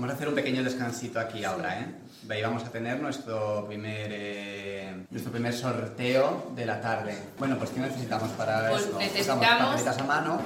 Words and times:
Vamos 0.00 0.14
a 0.14 0.16
hacer 0.16 0.28
un 0.28 0.34
pequeño 0.34 0.64
descansito 0.64 1.20
aquí 1.20 1.44
ahora, 1.44 1.78
¿eh? 1.78 1.86
Ahí 2.30 2.40
vamos 2.40 2.64
a 2.64 2.70
tener 2.70 2.98
nuestro 3.00 3.66
primer, 3.66 4.08
eh, 4.10 4.94
nuestro 5.10 5.30
primer 5.30 5.52
sorteo 5.52 6.52
de 6.56 6.64
la 6.64 6.80
tarde. 6.80 7.14
Bueno, 7.38 7.58
pues 7.58 7.68
¿qué 7.68 7.80
necesitamos 7.80 8.30
para 8.30 8.70
Pues 8.70 8.84
esto? 8.84 8.98
necesitamos- 8.98 9.44
papeletas 9.46 9.98
a 9.98 10.04
mano. 10.04 10.40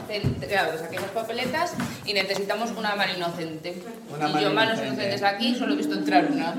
Claro, 0.49 0.71
pues 0.73 0.83
aquí 0.83 0.97
las 0.97 1.11
papeletas 1.11 1.73
y 2.05 2.15
necesitamos 2.15 2.73
una 2.77 2.97
mano 2.97 3.13
inocente. 3.17 3.81
Una 4.13 4.29
y 4.29 4.33
mano 4.33 4.41
yo 4.49 4.53
manos 4.55 4.75
inocente. 4.79 5.05
inocentes 5.05 5.23
aquí 5.23 5.55
solo 5.55 5.75
he 5.75 5.77
visto 5.77 5.95
entrar 5.95 6.27
una. 6.33 6.53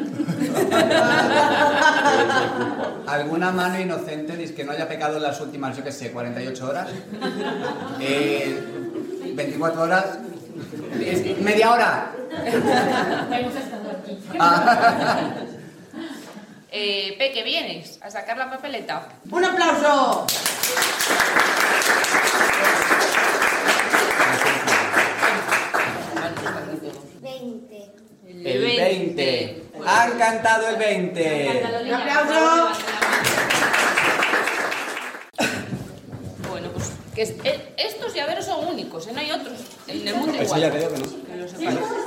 ¿Alguna 3.12 3.52
mano 3.52 3.78
inocente 3.78 4.54
que 4.54 4.64
no 4.64 4.72
haya 4.72 4.88
pecado 4.88 5.18
en 5.18 5.24
las 5.24 5.42
últimas, 5.42 5.76
yo 5.76 5.84
qué 5.84 5.92
sé, 5.92 6.12
48 6.12 6.66
horas? 6.70 6.88
Eh, 8.00 8.58
24 9.36 9.82
horas. 9.82 10.06
¿Media 11.42 11.72
hora? 11.74 12.12
Hemos 12.46 13.56
estado 13.56 13.90
aquí. 13.92 14.20
Eh, 16.72 17.16
Peque, 17.18 17.44
¿vienes 17.44 18.00
a 18.02 18.10
sacar 18.12 18.38
la 18.38 18.50
papeleta? 18.50 19.08
¡Un 19.32 19.46
aplauso! 19.46 20.26
Veinte. 27.22 27.92
El 28.44 28.62
20. 28.62 29.64
Han 29.86 30.18
cantado 30.18 30.70
el 30.70 30.76
20. 30.78 31.64
¡Un 31.86 31.94
aplauso! 31.94 32.80
Bueno, 36.50 36.70
pues 36.74 36.92
que 37.14 37.22
es- 37.24 37.34
eh, 37.44 37.74
estos 37.78 38.14
llaveros 38.14 38.46
son 38.46 38.68
únicos, 38.68 39.08
¿eh? 39.08 39.12
no 39.14 39.20
hay 39.20 39.32
otros 39.32 39.60
en 39.88 40.08
el 40.08 40.16
mundo 40.16 40.34
Eso 40.34 40.44
igual. 40.44 40.62
ya 40.62 40.70
veo 40.70 40.94
que 40.94 41.00
no. 41.00 41.06
Que 41.58 41.72
lo. 41.72 42.05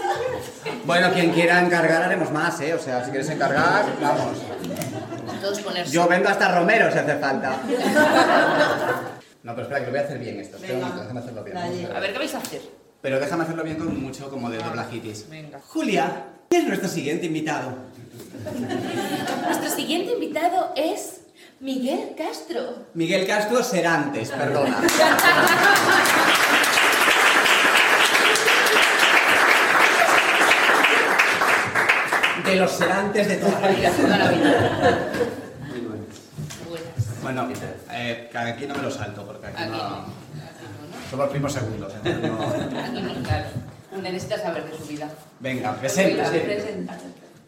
Bueno, 0.89 1.13
quien 1.13 1.33
quiera 1.33 1.61
encargar 1.61 2.03
haremos 2.05 2.31
más, 2.33 2.59
¿eh? 2.63 2.73
O 2.73 2.79
sea, 2.79 3.05
si 3.05 3.11
quieres 3.11 3.29
encargar, 3.29 3.85
vamos. 4.01 4.39
Todos 5.39 5.61
ponerse. 5.61 5.93
Yo 5.93 6.09
vendo 6.09 6.31
hasta 6.31 6.59
Romero 6.59 6.91
si 6.91 6.99
hace 6.99 7.15
falta. 7.17 7.57
No, 9.41 9.55
pero 9.55 9.63
espera, 9.69 9.81
que 9.81 9.87
lo 9.87 9.93
voy 9.93 10.01
a 10.01 10.05
hacer 10.05 10.19
bien 10.19 10.41
esto. 10.41 10.57
Espera 10.57 10.75
un 10.75 10.81
Venga, 10.81 10.89
momento, 10.89 11.03
déjame 11.05 11.21
hacerlo 11.21 11.45
bien. 11.45 11.57
A 11.97 12.01
ver, 12.01 12.13
¿qué 12.13 12.19
vais 12.19 12.35
a 12.35 12.39
hacer? 12.39 12.61
Pero 13.01 13.21
déjame 13.21 13.45
hacerlo 13.45 13.63
bien 13.63 13.77
con 13.77 14.03
mucho 14.03 14.29
como 14.29 14.51
de 14.51 14.59
doblajitis. 14.59 15.29
Venga. 15.31 15.61
Julia, 15.69 16.25
¿quién 16.51 16.63
es 16.63 16.69
nuestro 16.69 16.89
siguiente 16.89 17.27
invitado? 17.27 17.73
Nuestro 19.47 19.71
siguiente 19.71 20.13
invitado 20.13 20.73
es 20.77 21.21
Miguel 21.61 22.15
Castro. 22.19 22.87
Miguel 22.95 23.27
Castro 23.27 23.63
Serantes, 23.63 24.31
perdona. 24.31 24.83
De 32.49 32.57
los 32.57 32.71
Serantes 32.71 33.29
de 33.29 33.37
toda 33.37 33.61
la 33.61 33.69
vida. 33.69 33.91
Toda 33.91 34.17
la 34.17 34.31
vida. 34.31 35.13
Muy 35.69 35.81
bueno. 35.81 36.05
Buenas. 36.67 37.23
Bueno, 37.23 37.49
eh, 37.93 38.31
aquí 38.35 38.67
no 38.67 38.75
me 38.75 38.83
lo 38.85 38.91
salto 38.91 39.27
porque 39.27 39.49
aquí 39.49 39.63
Aquí 39.65 39.71
no. 39.71 39.77
no... 39.77 39.97
No, 39.99 40.07
Somos 41.11 41.29
primos 41.29 41.53
segundos, 41.53 41.93
entonces 41.95 42.23
no... 42.23 42.39
¿no? 42.39 42.81
Aquí 42.81 43.03
no, 43.03 43.23
claro. 43.23 43.49
Necesitas 44.03 44.41
saber 44.41 44.65
de 44.65 44.79
su 44.79 44.85
vida. 44.87 45.11
Venga, 45.41 45.75
presenta. 45.75 46.33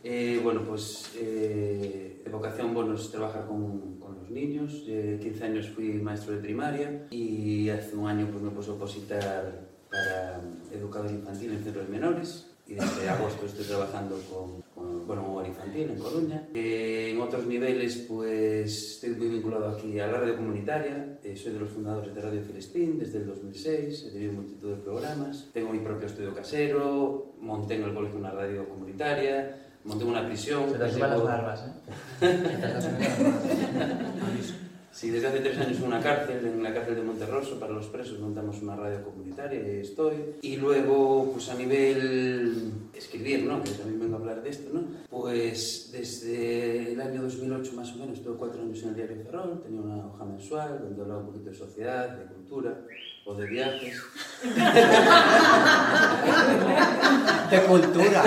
Eh, 0.05 0.39
bueno, 0.43 0.65
pues 0.69 1.13
eh, 1.17 2.21
de 2.23 2.31
vocación 2.31 2.75
bueno, 2.75 2.95
es 2.95 3.11
trabajar 3.11 3.47
con, 3.47 3.99
con 4.01 4.19
los 4.19 4.31
niños. 4.31 4.85
Eh, 4.87 5.19
15 5.23 5.45
años 5.45 5.69
fui 5.75 5.93
maestro 5.95 6.35
de 6.35 6.41
primaria 6.41 7.07
y 7.11 7.71
hace 7.71 7.97
un 7.97 8.07
año 8.07 8.29
pues, 8.31 8.43
me 8.43 8.51
puse 8.51 8.69
a 8.71 8.75
opositar 8.75 9.61
para 9.91 10.41
educador 10.73 11.11
infantil 11.11 11.53
en 11.53 11.65
centros 11.65 11.89
menores 11.89 12.50
y 12.71 12.75
desde 12.75 13.09
agosto 13.09 13.47
estoy 13.47 13.65
trabajando 13.67 14.17
con, 14.33 14.63
con 14.75 15.07
bueno, 15.07 15.43
infantil 15.45 15.91
en 15.91 15.99
Coruña. 15.99 16.49
Eh, 16.55 17.11
en 17.13 17.21
otros 17.21 17.45
niveles 17.47 17.97
pues 18.09 18.93
estoy 18.95 19.11
muy 19.11 19.29
vinculado 19.29 19.69
aquí 19.71 19.99
a 19.99 20.07
la 20.07 20.21
radio 20.21 20.37
comunitaria, 20.37 21.19
Eh, 21.25 21.37
soy 21.37 21.53
de 21.53 21.61
los 21.61 21.71
fundadores 21.71 22.15
de 22.15 22.21
Radio 22.21 22.43
Filespín 22.43 22.99
desde 22.99 23.19
el 23.19 23.27
2006, 23.27 24.05
he 24.07 24.11
tenido 24.13 24.33
multitud 24.35 24.71
de 24.71 24.77
programas, 24.83 25.49
tengo 25.53 25.73
mi 25.73 25.81
propio 25.81 26.07
estudio 26.07 26.33
casero, 26.35 27.35
monté 27.41 27.75
en 27.75 27.83
el 27.85 27.95
colegio 27.95 28.19
una 28.19 28.31
radio 28.31 28.69
comunitaria, 28.69 29.57
monté 29.85 30.05
una 30.05 30.25
prisión. 30.27 30.71
Se 30.71 30.79
te 30.79 30.89
suben 30.91 31.01
las 31.01 31.11
llevo- 31.19 31.25
barbas, 31.25 31.65
¿eh? 31.67 31.73
Sí, 34.93 35.09
desde 35.11 35.29
hace 35.29 35.39
tres 35.39 35.57
años 35.59 35.79
en 35.79 35.85
una 35.85 36.01
cárcel, 36.01 36.45
en 36.45 36.63
la 36.63 36.75
cárcel 36.75 36.97
de 36.97 37.03
Monterroso, 37.03 37.61
para 37.61 37.73
los 37.73 37.87
presos 37.87 38.19
montamos 38.19 38.61
una 38.61 38.75
radio 38.75 39.03
comunitaria 39.05 39.61
y 39.61 39.81
estoy. 39.81 40.15
Y 40.43 40.57
luego, 40.57 41.31
pues 41.33 41.49
a 41.49 41.55
nivel 41.55 42.73
escribir, 42.93 43.45
¿no? 43.45 43.63
Que 43.63 43.71
también 43.71 44.01
vengo 44.01 44.17
a 44.17 44.19
hablar 44.19 44.43
de 44.43 44.51
esto, 44.51 44.71
¿no? 44.73 44.83
Pues 45.09 45.91
desde 45.93 46.93
el 46.93 47.01
año 47.01 47.23
2008 47.23 47.73
más 47.77 47.93
o 47.93 47.97
menos, 47.97 48.19
estuve 48.19 48.37
cuatro 48.37 48.61
años 48.63 48.83
en 48.83 48.89
el 48.89 48.95
diario 48.97 49.17
Ferrol, 49.25 49.61
tenía 49.63 49.81
una 49.81 50.07
hoja 50.07 50.25
mensual 50.25 50.81
donde 50.83 51.03
hablaba 51.03 51.21
un 51.21 51.27
poquito 51.27 51.51
de 51.51 51.57
sociedad, 51.57 52.09
de 52.09 52.25
cultura 52.27 52.81
o 53.25 53.35
de 53.35 53.47
viajes. 53.47 54.03
De 57.51 57.61
cultura. 57.63 58.23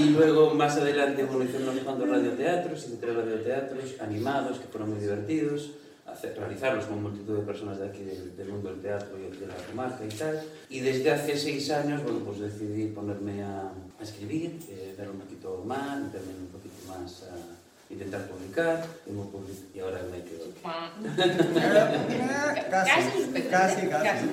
Y 0.00 0.10
luego 0.10 0.54
más 0.54 0.76
adelante 0.76 1.24
bueno, 1.24 1.44
hice 1.44 1.58
unos 1.58 1.76
cuantos 1.84 2.08
radioteatros, 2.08 2.86
hice 2.86 2.96
tres 2.96 3.14
radioteatros 3.16 3.84
animados 4.00 4.58
que 4.58 4.66
fueron 4.68 4.90
muy 4.90 5.00
divertidos, 5.00 5.72
hacer, 6.06 6.34
realizarlos 6.38 6.86
con 6.86 7.02
multitud 7.02 7.36
de 7.38 7.42
personas 7.44 7.78
de 7.78 7.88
aquí 7.88 8.02
del, 8.04 8.34
del 8.36 8.48
mundo 8.48 8.70
del 8.70 8.80
teatro 8.80 9.16
y 9.18 9.36
de 9.38 9.46
la 9.46 9.54
comarca 9.54 10.04
y 10.04 10.08
tal. 10.08 10.40
Y 10.70 10.80
desde 10.80 11.10
hace 11.12 11.36
seis 11.36 11.70
años 11.70 12.02
bueno, 12.02 12.20
pues 12.20 12.40
decidí 12.40 12.86
ponerme 12.86 13.42
a, 13.42 13.62
a 13.98 14.02
escribir, 14.02 14.58
eh, 14.70 14.94
dar 14.96 15.10
un 15.10 15.18
poquito 15.18 15.62
más, 15.66 16.00
meterme 16.00 16.32
un 16.40 16.46
poquito 16.48 16.76
más 16.88 17.24
a 17.24 17.92
intentar 17.92 18.26
publicar, 18.28 18.86
public- 19.06 19.74
y 19.74 19.80
ahora 19.80 20.00
me 20.10 20.22
quedo 20.22 20.44
aquí. 20.44 20.60
Casi, 22.70 23.42
casi, 23.50 23.86
casi. 23.88 24.26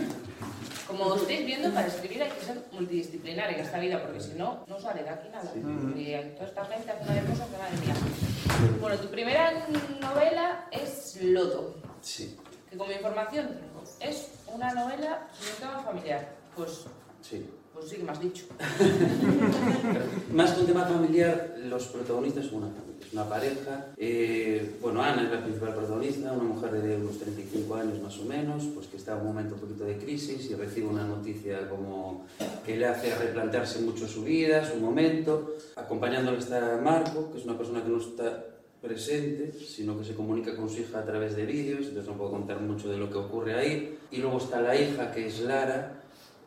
Como 0.88 1.16
estáis 1.16 1.46
viendo, 1.46 1.70
para 1.74 1.88
escribir 1.88 2.24
hay 2.24 2.32
que 2.32 2.46
ser 2.46 2.64
multidisciplinar 2.72 3.52
en 3.52 3.60
esta 3.60 3.78
vida, 3.78 4.02
porque 4.02 4.22
si 4.22 4.34
no, 4.36 4.64
no 4.68 4.80
sale 4.80 5.04
de 5.04 5.10
aquí 5.10 5.28
nada. 5.30 5.52
Y 5.54 6.36
toda 6.36 6.48
esta 6.48 6.66
gente 6.66 6.92
hace 6.92 7.04
una 7.04 7.14
de 7.14 7.30
cosas 7.30 7.48
que 7.50 7.58
madre 7.58 7.78
mía. 7.86 7.96
Bueno, 8.80 8.98
tu 8.98 9.10
primera 9.10 9.68
novela 10.00 10.68
es 10.72 11.18
Lodo, 11.22 11.76
Sí, 12.02 12.38
que 12.70 12.78
como 12.78 12.92
información 12.92 13.48
tengo, 13.48 13.84
es 14.00 14.30
una 14.48 14.74
novela 14.74 15.28
sobre 15.34 15.52
un 15.52 15.58
tema 15.58 15.84
familiar. 15.84 16.30
Pues, 16.56 16.86
sí. 17.22 17.50
Pues 17.78 17.90
sí 17.92 17.98
me 18.04 18.12
has 18.12 18.20
dicho. 18.20 18.46
Más 20.34 20.52
que 20.52 20.62
un 20.62 20.68
tema 20.68 20.86
familiar, 20.86 21.56
los 21.66 21.86
protagonistas 21.86 22.46
son 22.46 22.64
una 22.64 22.68
familia, 22.68 23.06
es 23.06 23.14
una 23.14 23.30
pareja. 23.30 23.94
Eh, 23.98 24.78
bueno, 24.82 25.02
Ana 25.02 25.24
es 25.24 25.32
la 25.32 25.44
principal 25.44 25.74
protagonista, 25.74 26.34
una 26.34 26.44
mujer 26.44 26.72
de 26.72 26.96
unos 26.96 27.18
35 27.20 27.76
años 27.76 28.02
más 28.02 28.18
o 28.20 28.26
menos, 28.26 28.64
pues 28.74 28.88
que 28.88 28.98
está 28.98 29.14
en 29.14 29.20
un 29.20 29.28
momento 29.28 29.56
un 29.56 29.62
poquito 29.62 29.86
de 29.86 29.98
crisis 29.98 30.50
y 30.50 30.56
recibe 30.56 30.88
una 30.88 31.06
noticia 31.06 31.70
como 31.70 32.26
que 32.66 32.78
le 32.78 32.88
hace 32.88 33.14
replantearse 33.16 33.82
mucho 33.82 34.08
su 34.08 34.24
vida, 34.24 34.66
su 34.66 34.78
momento. 34.78 35.56
Acompañándole 35.76 36.40
está 36.40 36.80
Marco, 36.84 37.32
que 37.32 37.40
es 37.40 37.46
una 37.46 37.58
persona 37.58 37.84
que 37.84 37.90
no 37.90 38.00
está 38.00 38.44
presente, 38.82 39.52
sino 39.54 39.98
que 39.98 40.06
se 40.06 40.16
comunica 40.16 40.56
con 40.56 40.70
su 40.70 40.82
hija 40.82 41.00
a 41.00 41.06
través 41.06 41.36
de 41.36 41.46
vídeos, 41.46 41.88
entonces 41.88 42.08
no 42.08 42.18
puedo 42.18 42.32
contar 42.32 42.62
mucho 42.62 42.90
de 42.90 42.98
lo 42.98 43.10
que 43.10 43.18
ocurre 43.18 43.56
ahí. 43.56 43.98
Y 44.12 44.18
luego 44.18 44.38
está 44.38 44.62
la 44.62 44.80
hija, 44.80 45.12
que 45.12 45.28
es 45.28 45.42
Lara, 45.42 45.97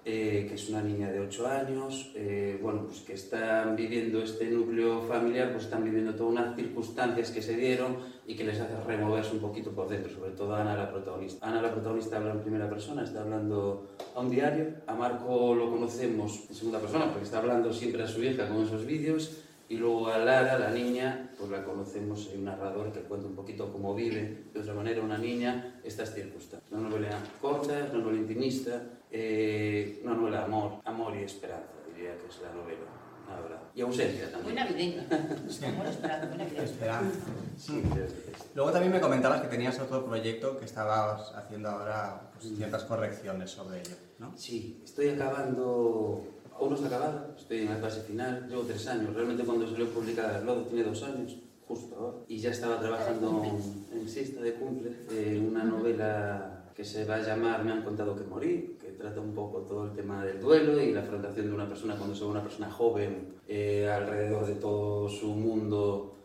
eh, 0.05 0.47
que 0.49 0.55
es 0.55 0.69
una 0.71 0.81
niña 0.81 1.11
de 1.11 1.21
8 1.21 1.47
años, 1.47 2.11
eh, 2.15 2.59
bueno, 2.63 2.87
pues 2.87 3.01
que 3.01 3.13
están 3.13 3.77
viviendo 3.77 4.23
este 4.23 4.47
núcleo 4.47 5.03
familiar, 5.03 5.53
pues 5.53 5.65
están 5.65 5.85
viviendo 5.85 6.15
todas 6.15 6.33
unas 6.33 6.57
circunstancias 6.57 7.31
que 7.31 7.43
se 7.43 7.55
dieron 7.55 7.99
y 8.27 8.35
que 8.35 8.45
les 8.45 8.59
hace 8.59 8.75
removerse 8.87 9.33
un 9.33 9.41
poquito 9.41 9.73
por 9.73 9.89
dentro, 9.89 10.11
sobre 10.11 10.31
todo 10.31 10.55
a 10.55 10.63
Ana, 10.63 10.75
la 10.75 10.91
protagonista. 10.91 11.47
Ana, 11.47 11.61
la 11.61 11.73
protagonista, 11.73 12.17
habla 12.17 12.33
en 12.33 12.41
primera 12.41 12.71
persona, 12.71 13.05
está 13.05 13.21
hablando 13.21 13.89
a 14.15 14.21
un 14.21 14.31
diario. 14.31 14.69
A 14.87 14.95
Marco 14.95 15.55
lo 15.55 15.71
conocemos 15.71 16.45
en 16.49 16.55
segunda 16.55 16.79
persona 16.79 17.07
porque 17.07 17.25
está 17.25 17.39
hablando 17.39 17.73
siempre 17.73 18.03
a 18.03 18.07
su 18.07 18.23
hija 18.23 18.49
con 18.49 18.65
esos 18.65 18.87
vídeos. 18.87 19.43
Y 19.69 19.77
luego 19.77 20.09
a 20.09 20.19
Lara, 20.19 20.59
la 20.59 20.71
niña, 20.71 21.31
pues 21.39 21.49
la 21.49 21.63
conocemos, 21.63 22.29
hay 22.33 22.39
un 22.39 22.47
narrador 22.47 22.91
que 22.91 23.01
cuenta 23.01 23.29
un 23.29 23.37
poquito 23.37 23.71
cómo 23.71 23.95
vive 23.95 24.47
de 24.53 24.61
otra 24.61 24.75
manera 24.75 25.01
una 25.01 25.17
niña 25.17 25.81
estas 25.85 26.13
circunstancias. 26.13 26.73
Una 26.73 26.89
novela 26.89 27.17
corta, 27.41 27.89
una 27.93 28.03
novela 28.03 28.19
intimista, 28.19 28.83
eh, 29.11 30.01
una 30.05 30.15
novela 30.15 30.39
de 30.39 30.45
amor, 30.45 30.73
amor 30.85 31.15
y 31.17 31.23
esperanza, 31.25 31.67
diría 31.89 32.17
que 32.17 32.27
es 32.29 32.41
la 32.43 32.53
novela, 32.53 32.81
la 33.29 33.41
verdad. 33.41 33.61
Y 33.75 33.81
ausencia 33.83 34.25
Muy 34.43 34.55
también. 34.55 34.57
navideña. 34.57 35.07
Amor 35.69 35.87
esperando, 35.87 36.27
muy 36.29 36.39
navideña. 36.39 36.65
Esperanza. 36.65 37.19
Sí, 37.57 37.83
es. 38.05 38.15
Luego 38.55 38.73
también 38.73 38.93
me 38.93 39.01
comentabas 39.01 39.43
que 39.43 39.49
tenías 39.49 39.79
otro 39.79 40.05
proyecto 40.05 40.59
que 40.59 40.65
estabas 40.65 41.33
haciendo 41.35 41.69
ahora 41.69 42.31
pues, 42.33 42.53
ciertas 42.57 42.85
correcciones 42.85 43.51
sobre 43.51 43.81
ello, 43.81 43.95
¿no? 44.19 44.33
Sí, 44.37 44.81
estoy 44.85 45.11
acabando, 45.11 46.25
aún 46.59 46.71
no 46.71 46.75
está 46.75 46.89
acabada, 46.89 47.35
estoy 47.37 47.61
en 47.61 47.71
la 47.71 47.77
fase 47.77 48.01
final, 48.03 48.49
llevo 48.49 48.63
tres 48.63 48.87
años, 48.89 49.15
realmente 49.15 49.45
cuando 49.45 49.69
salió 49.69 49.89
publicada 49.91 50.41
Lodo 50.41 50.63
tiene 50.63 50.83
dos 50.85 51.03
años, 51.05 51.37
justo 51.69 51.95
ahora, 51.97 52.17
y 52.27 52.39
ya 52.39 52.51
estaba 52.51 52.81
trabajando 52.81 53.45
en, 53.45 53.99
en 54.01 54.43
de 54.43 54.55
cumple, 54.55 54.97
en 55.11 55.49
una 55.49 55.63
novela 55.63 56.57
que 56.75 56.85
se 56.85 57.05
va 57.05 57.17
a 57.17 57.23
llamar 57.23 57.63
Me 57.63 57.73
han 57.73 57.83
contado 57.83 58.17
que 58.17 58.25
morí, 58.25 58.79
trata 59.01 59.21
un 59.21 59.35
poco 59.35 59.61
todo 59.63 59.85
el 59.85 59.93
tema 59.93 60.25
del 60.25 60.41
duelo 60.41 60.81
y 60.81 60.93
la 60.93 61.01
afrontación 61.01 61.47
de 61.47 61.55
una 61.55 61.69
persona 61.69 61.97
cuando 61.97 62.15
se 62.15 62.25
ve 62.25 62.31
una 62.31 62.43
persona 62.43 62.71
joven 62.71 63.35
eh, 63.49 63.91
alrededor 63.91 64.47
de 64.47 64.55
todo 64.55 65.09
su 65.09 65.29
mundo. 65.29 66.17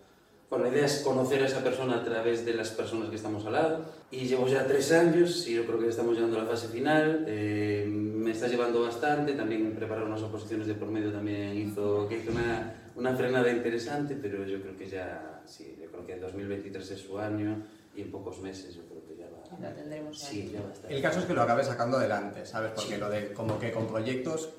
Bueno, 0.50 0.66
la 0.66 0.72
idea 0.72 0.86
es 0.86 1.02
conocer 1.02 1.42
a 1.42 1.48
esa 1.48 1.64
persona 1.64 1.96
a 1.96 2.04
través 2.04 2.46
de 2.46 2.54
las 2.54 2.70
personas 2.70 3.10
que 3.10 3.16
estamos 3.16 3.46
al 3.46 3.54
lado. 3.54 3.86
Y 4.12 4.26
llevo 4.26 4.48
ya 4.48 4.68
tres 4.68 4.92
años 4.92 5.48
y 5.48 5.56
yo 5.56 5.66
creo 5.66 5.80
que 5.80 5.88
estamos 5.88 6.14
llegando 6.16 6.38
a 6.38 6.44
la 6.44 6.50
fase 6.50 6.68
final. 6.68 7.26
Eh, 7.28 7.86
me 7.90 8.32
está 8.32 8.48
llevando 8.48 8.84
bastante, 8.84 9.34
también 9.34 9.74
preparar 9.74 10.04
unas 10.04 10.22
oposiciones 10.22 10.68
de 10.68 10.76
por 10.76 10.90
medio 10.90 11.12
también 11.12 11.58
hizo 11.58 12.08
que 12.08 12.18
hizo 12.18 12.32
una, 12.32 12.92
una 12.96 13.16
frenada 13.16 13.52
interesante, 13.52 14.16
pero 14.22 14.46
yo 14.46 14.62
creo 14.62 14.78
que 14.78 14.88
ya, 14.88 15.42
sí, 15.46 15.76
yo 15.82 15.90
creo 15.90 16.06
que 16.06 16.18
2023 16.18 16.92
es 16.92 17.00
su 17.00 17.18
año 17.18 17.64
y 17.96 18.02
en 18.02 18.12
pocos 18.12 18.40
meses 18.42 18.76
yo 18.76 18.84
creo 18.84 19.04
que. 19.06 19.15
La 19.62 19.74
tendremos 19.74 20.24
ahí. 20.24 20.30
Sí, 20.30 20.52
ya 20.54 20.62
va 20.62 20.70
a 20.70 20.74
estar. 20.74 20.92
El 20.92 21.02
caso 21.02 21.20
es 21.20 21.26
que 21.26 21.34
lo 21.34 21.42
acabes 21.42 21.68
sacando 21.68 21.98
adelante, 21.98 22.46
¿sabes? 22.46 22.72
Porque 22.76 22.98
lo 22.98 23.10
de 23.10 23.34
como 23.34 23.60
que 23.60 23.72
con 23.72 23.88
proyectos 23.88 24.50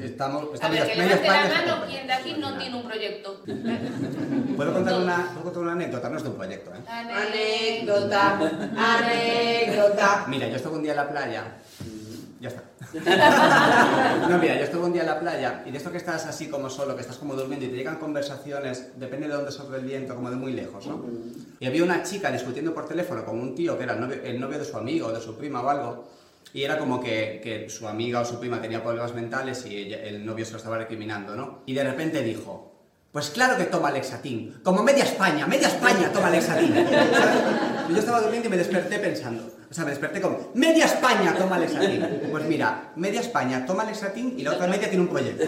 estamos... 0.00 0.42
A 0.50 0.54
estamos 0.54 0.78
ver, 0.78 0.92
que 0.92 0.96
levante 0.96 1.28
la 1.28 1.48
mano 1.48 1.86
quien 1.86 2.06
de 2.06 2.12
aquí 2.12 2.34
no 2.38 2.58
tiene 2.58 2.76
un 2.76 2.82
proyecto. 2.84 3.42
¿Puedo 4.56 4.72
contar 4.72 5.00
una, 5.00 5.30
¿Puedo 5.32 5.44
contar 5.44 5.62
una 5.62 5.72
anécdota? 5.72 6.08
No 6.08 6.16
es 6.16 6.22
de 6.22 6.28
un 6.28 6.36
proyecto, 6.36 6.70
¿eh? 6.74 6.78
Anécdota, 6.88 8.38
anécdota. 8.76 10.24
Mira, 10.28 10.48
yo 10.48 10.56
estuve 10.56 10.76
un 10.76 10.82
día 10.82 10.92
en 10.92 10.96
la 10.96 11.08
playa. 11.08 11.44
Ya 12.40 12.48
está. 12.50 12.62
No, 14.28 14.38
mira, 14.38 14.56
yo 14.56 14.64
estuve 14.64 14.84
un 14.84 14.92
día 14.92 15.02
en 15.02 15.08
la 15.08 15.18
playa 15.20 15.62
y 15.66 15.70
de 15.70 15.78
esto 15.78 15.90
que 15.90 15.96
estás 15.96 16.26
así 16.26 16.48
como 16.48 16.68
solo, 16.70 16.94
que 16.94 17.00
estás 17.02 17.16
como 17.16 17.34
durmiendo 17.34 17.66
y 17.66 17.70
te 17.70 17.76
llegan 17.76 17.96
conversaciones, 17.96 18.92
depende 18.98 19.26
de 19.26 19.34
dónde 19.34 19.50
sopla 19.52 19.78
el 19.78 19.84
viento, 19.84 20.14
como 20.14 20.30
de 20.30 20.36
muy 20.36 20.52
lejos, 20.52 20.86
¿no? 20.86 21.02
Y 21.58 21.66
había 21.66 21.82
una 21.82 22.02
chica 22.02 22.30
discutiendo 22.30 22.72
por 22.74 22.86
teléfono 22.86 23.24
con 23.24 23.40
un 23.40 23.54
tío 23.54 23.76
que 23.76 23.84
era 23.84 23.94
el 23.94 24.00
novio, 24.00 24.16
el 24.22 24.38
novio 24.40 24.58
de 24.58 24.64
su 24.64 24.76
amigo 24.76 25.08
o 25.08 25.12
de 25.12 25.20
su 25.20 25.36
prima 25.36 25.62
o 25.62 25.68
algo. 25.68 26.08
Y 26.52 26.62
era 26.62 26.78
como 26.78 27.00
que, 27.00 27.40
que 27.42 27.68
su 27.68 27.86
amiga 27.88 28.20
o 28.20 28.24
su 28.24 28.38
prima 28.38 28.60
tenía 28.60 28.82
problemas 28.82 29.14
mentales 29.14 29.66
y 29.66 29.76
ella- 29.76 30.02
el 30.02 30.24
novio 30.24 30.44
se 30.44 30.52
lo 30.52 30.58
estaba 30.58 30.78
recriminando, 30.78 31.34
¿no? 31.36 31.62
Y 31.66 31.74
de 31.74 31.84
repente 31.84 32.22
dijo, 32.22 32.72
pues 33.12 33.30
claro 33.30 33.56
que 33.56 33.64
toma 33.64 33.90
Lexatín, 33.90 34.60
como 34.62 34.82
media 34.82 35.04
España, 35.04 35.46
media 35.46 35.68
España 35.68 36.10
toma 36.12 36.30
Lexatín. 36.30 36.74
Yo 37.90 37.96
estaba 37.96 38.20
durmiendo 38.20 38.48
y 38.48 38.50
me 38.50 38.56
desperté 38.58 38.98
pensando, 38.98 39.50
o 39.70 39.74
sea, 39.74 39.84
me 39.84 39.90
desperté 39.90 40.20
como, 40.20 40.50
media 40.54 40.86
España 40.86 41.34
toma 41.36 41.58
Lexatín. 41.58 42.06
Pues 42.30 42.44
mira, 42.44 42.90
media 42.96 43.20
España 43.20 43.66
toma 43.66 43.84
Lexatín 43.84 44.34
y 44.38 44.42
la 44.42 44.52
otra 44.52 44.66
media 44.66 44.88
tiene 44.88 45.04
un 45.04 45.10
proyecto. 45.10 45.44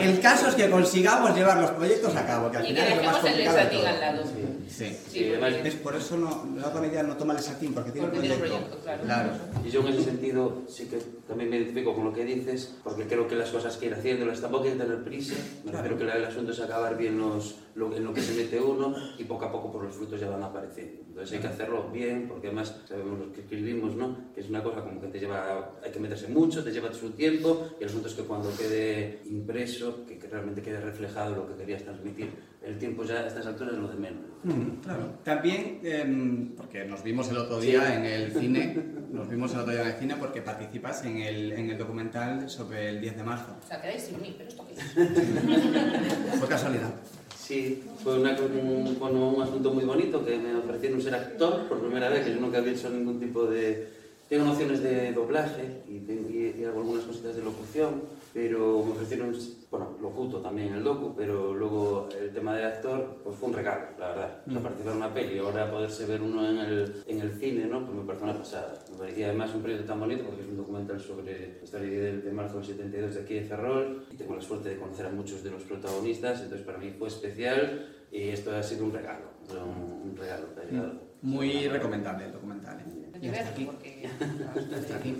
El 0.00 0.20
caso 0.20 0.48
es 0.48 0.54
que 0.54 0.68
consigamos 0.68 1.34
llevar 1.34 1.56
los 1.58 1.70
proyectos 1.70 2.14
a 2.14 2.26
cabo, 2.26 2.50
que 2.50 2.58
al 2.58 2.64
Y 2.66 2.74
que 2.74 2.74
final 2.74 2.88
es 2.92 2.96
lo 2.96 3.02
más 3.04 3.16
el 3.16 3.22
complicado 3.22 3.56
de 3.56 3.62
Lexatín 3.62 3.80
todo. 3.80 3.88
al 3.88 4.00
lado. 4.00 4.24
Sí. 4.24 4.55
Sí. 4.68 4.96
Sí, 5.08 5.28
además- 5.30 5.62
¿Ves? 5.62 5.74
Por 5.76 5.94
eso 5.94 6.16
no, 6.16 6.46
la 6.56 6.68
otra 6.68 6.80
media 6.80 7.02
no 7.02 7.16
toma 7.16 7.34
Lexatín, 7.34 7.72
porque 7.72 7.92
tiene 7.92 8.06
Porque 8.08 8.18
un 8.18 8.22
tiene 8.26 8.34
un 8.36 8.40
proyecto. 8.50 8.76
proyecto, 8.78 9.04
claro. 9.04 9.30
Y 9.64 9.70
yo 9.70 9.80
en 9.80 9.86
ese 9.88 10.02
sentido 10.04 10.62
sí 10.68 10.86
que 10.86 10.98
también 11.28 11.50
me 11.50 11.56
identifico 11.58 11.94
con 11.94 12.04
lo 12.04 12.12
que 12.12 12.24
dices, 12.24 12.74
porque 12.84 13.04
creo 13.04 13.26
que 13.28 13.36
las 13.36 13.50
cosas 13.50 13.76
que 13.76 13.86
ir 13.86 13.94
haciéndolas 13.94 14.40
tampoco 14.40 14.64
hay 14.64 14.72
que 14.72 14.78
tener 14.78 15.02
prisa. 15.04 15.34
Claro. 15.62 15.78
refiero 15.78 15.98
que 16.12 16.18
el 16.18 16.24
asunto 16.24 16.52
es 16.52 16.60
acabar 16.60 16.96
bien 16.96 17.18
los, 17.18 17.56
lo, 17.74 17.94
en 17.96 18.04
lo 18.04 18.12
que 18.14 18.20
se 18.22 18.34
mete 18.34 18.60
uno 18.60 18.94
y 19.18 19.24
poco 19.24 19.44
a 19.46 19.52
poco 19.52 19.70
por 19.72 19.84
los 19.84 19.94
frutos 19.94 20.20
ya 20.20 20.28
van 20.28 20.42
apareciendo. 20.42 21.02
Entonces 21.08 21.32
hay 21.36 21.40
que 21.40 21.48
hacerlo 21.48 21.88
bien, 21.92 22.26
porque 22.28 22.48
además 22.48 22.74
sabemos 22.88 23.18
los 23.18 23.28
que 23.32 23.40
escribimos, 23.42 23.94
¿no? 23.96 24.16
Que 24.34 24.40
es 24.40 24.48
una 24.48 24.62
cosa 24.62 24.82
como 24.82 25.00
que 25.00 25.06
te 25.08 25.18
lleva, 25.18 25.72
hay 25.82 25.90
que 25.90 25.98
meterse 26.00 26.28
mucho, 26.28 26.62
te 26.62 26.72
lleva 26.72 26.92
su 26.92 27.10
tiempo 27.10 27.68
y 27.80 27.84
el 27.84 27.88
asunto 27.88 28.08
es 28.08 28.14
que 28.14 28.22
cuando 28.22 28.50
quede 28.56 29.20
impreso, 29.26 30.04
que, 30.06 30.18
que 30.18 30.28
realmente 30.28 30.60
quede 30.62 30.80
reflejado 30.80 31.34
lo 31.36 31.46
que 31.48 31.54
querías 31.54 31.82
transmitir, 31.84 32.30
el 32.76 32.80
tiempo 32.80 33.04
ya 33.04 33.20
a 33.20 33.26
estas 33.26 33.46
alturas 33.46 33.72
es 33.74 33.80
lo 33.80 33.88
de 33.88 33.94
menos. 33.96 34.20
Mm, 34.44 34.80
claro. 34.82 35.04
También, 35.24 35.80
em, 35.82 36.50
porque 36.56 36.84
nos 36.84 37.02
vimos 37.02 37.28
el 37.30 37.38
otro 37.38 37.58
día 37.58 37.96
en 37.96 38.04
el 38.04 38.32
cine, 38.32 38.76
nos 39.12 39.28
vimos 39.28 39.52
el 39.54 39.60
otro 39.60 39.72
día 39.72 39.82
en 39.82 39.88
el 39.88 39.94
cine 39.94 40.16
porque 40.16 40.42
participas 40.42 41.04
en 41.06 41.16
el, 41.18 41.52
en 41.52 41.70
el 41.70 41.78
documental 41.78 42.48
sobre 42.50 42.90
el 42.90 43.00
10 43.00 43.16
de 43.16 43.22
marzo. 43.24 43.56
O 43.64 43.66
sea, 43.66 43.80
quedáis 43.80 44.02
sin 44.02 44.20
mí, 44.20 44.34
pero 44.36 44.48
esto 44.50 44.66
qué 44.68 44.74
es. 44.74 46.38
Fue 46.38 46.48
casualidad. 46.48 46.90
Sí, 47.38 47.82
fue 48.02 48.18
una- 48.20 48.36
un, 48.40 48.96
bueno, 48.98 49.30
un 49.30 49.42
asunto 49.42 49.72
muy 49.72 49.84
bonito 49.84 50.24
que 50.24 50.36
me 50.36 50.54
ofrecieron 50.56 51.00
ser 51.00 51.14
actor 51.14 51.66
por 51.68 51.80
primera 51.80 52.08
vez, 52.08 52.24
que 52.26 52.34
yo 52.34 52.40
nunca 52.40 52.58
había 52.58 52.72
hecho 52.72 52.90
ningún 52.90 53.18
tipo 53.20 53.46
de... 53.46 53.88
Tengo 54.28 54.44
nociones 54.44 54.82
de 54.82 55.12
doblaje 55.12 55.82
y, 55.88 56.00
tengo- 56.00 56.28
y- 56.28 56.56
y 56.60 56.64
hago 56.64 56.80
algunas 56.80 57.04
cositas 57.04 57.36
de 57.36 57.42
locución, 57.42 58.02
pero 58.34 58.84
me 58.84 58.92
ofrecieron, 58.92 59.32
bueno, 59.70 59.96
locuto 60.00 60.38
también 60.38 60.74
el 60.74 60.84
docu, 60.84 61.14
pero 61.16 61.54
luego 61.54 62.08
el 62.18 62.32
tema 62.32 62.54
de 62.54 62.64
actor 62.64 63.20
pues 63.22 63.36
fue 63.36 63.48
un 63.48 63.54
regalo, 63.54 63.86
la 63.98 64.08
verdad. 64.08 64.42
Mm. 64.46 64.56
participar 64.58 64.92
en 64.92 64.98
una 64.98 65.12
peli 65.14 65.38
ahora 65.38 65.70
poderse 65.70 66.06
ver 66.06 66.22
uno 66.22 66.48
en 66.48 66.58
el, 66.58 67.02
en 67.06 67.20
el 67.20 67.32
cine, 67.32 67.66
¿no? 67.66 67.84
Pues 67.84 67.98
me 67.98 68.04
parece 68.04 68.24
una 68.24 68.38
pasada. 68.38 68.74
Me 68.92 68.98
parecía 68.98 69.26
además 69.26 69.54
un 69.54 69.62
proyecto 69.62 69.86
tan 69.86 70.00
bonito 70.00 70.24
porque 70.24 70.42
es 70.42 70.48
un 70.48 70.56
documental 70.56 71.00
sobre 71.00 71.56
la 71.58 71.64
historia 71.64 71.88
de, 71.88 72.20
de 72.22 72.32
marzo 72.32 72.56
del 72.56 72.66
72 72.66 73.14
de 73.14 73.20
aquí 73.20 73.34
de 73.34 73.42
Ferrol 73.42 74.06
y 74.10 74.16
tengo 74.16 74.34
la 74.34 74.42
suerte 74.42 74.68
de 74.70 74.76
conocer 74.78 75.06
a 75.06 75.10
muchos 75.10 75.42
de 75.42 75.50
los 75.50 75.62
protagonistas, 75.62 76.42
entonces 76.42 76.64
para 76.66 76.78
mí 76.78 76.90
fue 76.98 77.08
especial 77.08 77.92
y 78.10 78.28
esto 78.28 78.54
ha 78.54 78.62
sido 78.62 78.84
un 78.84 78.92
regalo, 78.92 79.26
un, 79.50 80.10
un 80.10 80.16
regalo 80.16 80.46
ha 80.56 80.64
llegado. 80.64 81.06
Muy 81.26 81.66
recomendable 81.66 82.26
el 82.26 82.32
documental. 82.32 82.78
¿eh? 82.78 83.18
Y 83.20 83.28
hasta 83.30 83.48
aquí, 83.50 83.64
porque 83.64 84.08
hasta 84.76 84.96
aquí, 84.96 85.16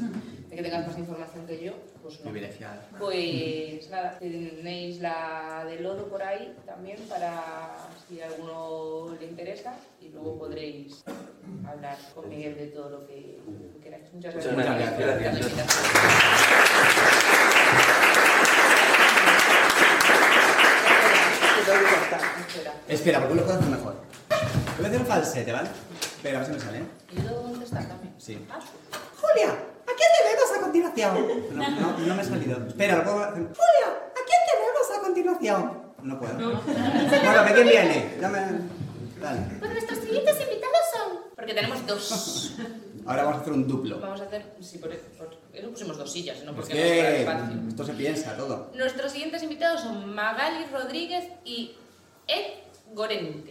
de 0.48 0.56
que 0.56 0.62
tengas 0.62 0.86
más 0.86 0.98
información 0.98 1.46
que 1.48 1.64
yo, 1.64 1.72
pues 2.00 2.20
no. 2.20 2.30
privilegiado. 2.30 2.80
Pues 2.96 3.90
nada, 3.90 4.16
tenéis 4.20 5.00
la 5.00 5.64
de 5.68 5.80
lodo 5.80 6.06
por 6.08 6.22
ahí 6.22 6.54
también 6.64 6.98
para 7.08 7.74
si 8.06 8.20
a 8.20 8.26
alguno 8.26 9.16
le 9.18 9.26
interesa 9.26 9.74
y 10.00 10.10
luego 10.10 10.38
podréis 10.38 11.02
hablar 11.66 11.96
con 12.14 12.28
Miguel 12.28 12.56
de 12.56 12.66
todo 12.68 12.88
lo 12.88 13.06
que 13.08 13.40
queráis. 13.82 14.04
Muchas 14.12 14.32
Muchas 14.36 14.52
gracias. 14.54 14.98
gracias, 14.98 15.38
gracias. 15.40 16.86
Espera, 22.88 23.18
porque 23.20 23.34
lo 23.34 23.44
puedo 23.44 23.58
hacer 23.58 23.70
mejor. 23.70 23.94
Voy 24.76 24.84
a 24.84 24.88
hacer 24.88 25.00
un 25.00 25.06
falsete, 25.06 25.52
¿vale? 25.52 25.68
Espera, 26.26 26.38
a 26.38 26.48
ver 26.48 26.48
si 26.48 26.52
me 26.54 26.60
sale. 26.60 26.84
¿Y 27.12 27.22
yo 27.22 27.40
dónde 27.40 27.64
está 27.64 27.86
también? 27.86 28.12
Sí. 28.18 28.44
Ah. 28.50 28.58
Julia, 29.20 29.50
¿a 29.52 29.92
quién 29.94 30.10
te 30.18 30.34
vemos 30.34 30.56
a 30.56 30.60
continuación? 30.60 31.14
No, 31.54 31.70
no, 31.70 31.98
no 31.98 32.14
me 32.16 32.20
ha 32.20 32.24
salido. 32.24 32.66
Espera, 32.66 32.96
lo 32.96 33.04
puedo 33.04 33.18
hacer. 33.20 33.42
Julia, 33.44 33.86
¿a 34.10 34.22
quién 34.26 34.40
te 34.48 34.54
vemos 34.58 34.98
a 34.98 35.00
continuación? 35.02 35.82
No 36.02 36.18
puedo. 36.18 36.34
Bueno, 36.36 37.44
¿de 37.44 37.54
quién 37.54 37.68
viene? 37.68 38.16
Dame. 38.20 38.40
Dale. 39.20 39.40
Pues 39.60 39.70
nuestros 39.70 39.98
siguientes 40.00 40.34
invitados 40.40 40.78
son. 40.96 41.18
Porque 41.36 41.54
tenemos 41.54 41.86
dos. 41.86 42.54
Ahora 43.06 43.22
vamos 43.22 43.38
a 43.38 43.40
hacer 43.42 43.52
un 43.52 43.68
duplo. 43.68 44.00
Vamos 44.00 44.20
a 44.20 44.24
hacer. 44.24 44.56
Sí, 44.60 44.78
por, 44.78 44.90
por 44.90 45.28
eso 45.52 45.70
pusimos 45.70 45.96
dos 45.96 46.12
sillas, 46.12 46.42
no 46.42 46.50
Es 46.50 46.56
porque 46.56 46.74
no 46.74 46.80
fuera 46.80 47.08
que 47.10 47.20
espacio. 47.20 47.68
esto 47.68 47.84
se 47.86 47.92
piensa 47.92 48.36
todo. 48.36 48.72
Nuestros 48.74 49.12
siguientes 49.12 49.44
invitados 49.44 49.82
son 49.82 50.12
Magali 50.12 50.66
Rodríguez 50.72 51.24
y 51.44 51.76
Ed 52.26 52.64
Gorente. 52.92 53.48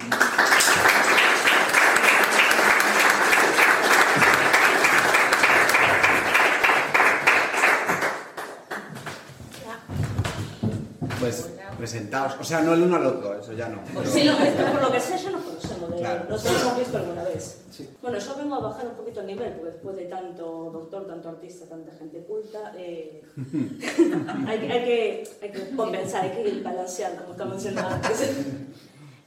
Presentaos. 11.89 12.33
O 12.39 12.43
sea, 12.43 12.61
no 12.61 12.73
el 12.73 12.81
uno 12.81 12.95
al 12.95 13.05
otro, 13.05 13.39
eso 13.39 13.53
ya 13.53 13.69
no. 13.69 13.79
Pues 13.93 14.09
sí, 14.09 14.27
por 14.71 14.81
lo 14.81 14.91
que 14.91 14.99
sé, 14.99 15.19
yo 15.23 15.29
no 15.29 15.39
conocemos, 15.43 15.91
de, 15.91 15.97
Claro. 15.97 16.25
no 16.27 16.35
sé 16.39 16.49
si 16.49 16.61
hemos 16.61 16.77
visto 16.79 16.97
alguna 16.97 17.23
vez. 17.25 17.61
Sí. 17.69 17.89
Bueno, 18.01 18.17
yo 18.17 18.35
vengo 18.37 18.55
a 18.55 18.59
bajar 18.59 18.87
un 18.87 18.93
poquito 18.95 19.19
el 19.21 19.27
nivel, 19.27 19.53
porque 19.53 19.71
después 19.71 19.95
de 19.95 20.05
tanto 20.05 20.71
doctor, 20.73 21.05
tanto 21.05 21.29
artista, 21.29 21.65
tanta 21.67 21.91
gente 21.93 22.23
culta, 22.23 22.73
eh, 22.75 23.21
hay, 24.47 24.59
que- 24.59 24.71
hay, 24.73 24.83
que, 24.83 25.29
hay 25.43 25.51
que 25.51 25.75
compensar, 25.75 26.23
hay 26.23 26.31
que 26.31 26.61
balancear, 26.63 27.15
como 27.17 27.31
estamos 27.33 27.55
diciendo 27.57 27.81
antes. 27.87 28.31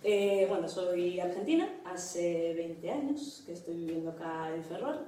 Eh, 0.05 0.47
bueno, 0.49 0.69
soy 0.69 1.19
argentina, 1.19 1.69
hace 1.85 2.55
20 2.57 2.91
años 2.91 3.43
que 3.45 3.53
estoy 3.53 3.75
viviendo 3.75 4.11
acá 4.13 4.49
en 4.55 4.63
Ferrol. 4.65 5.01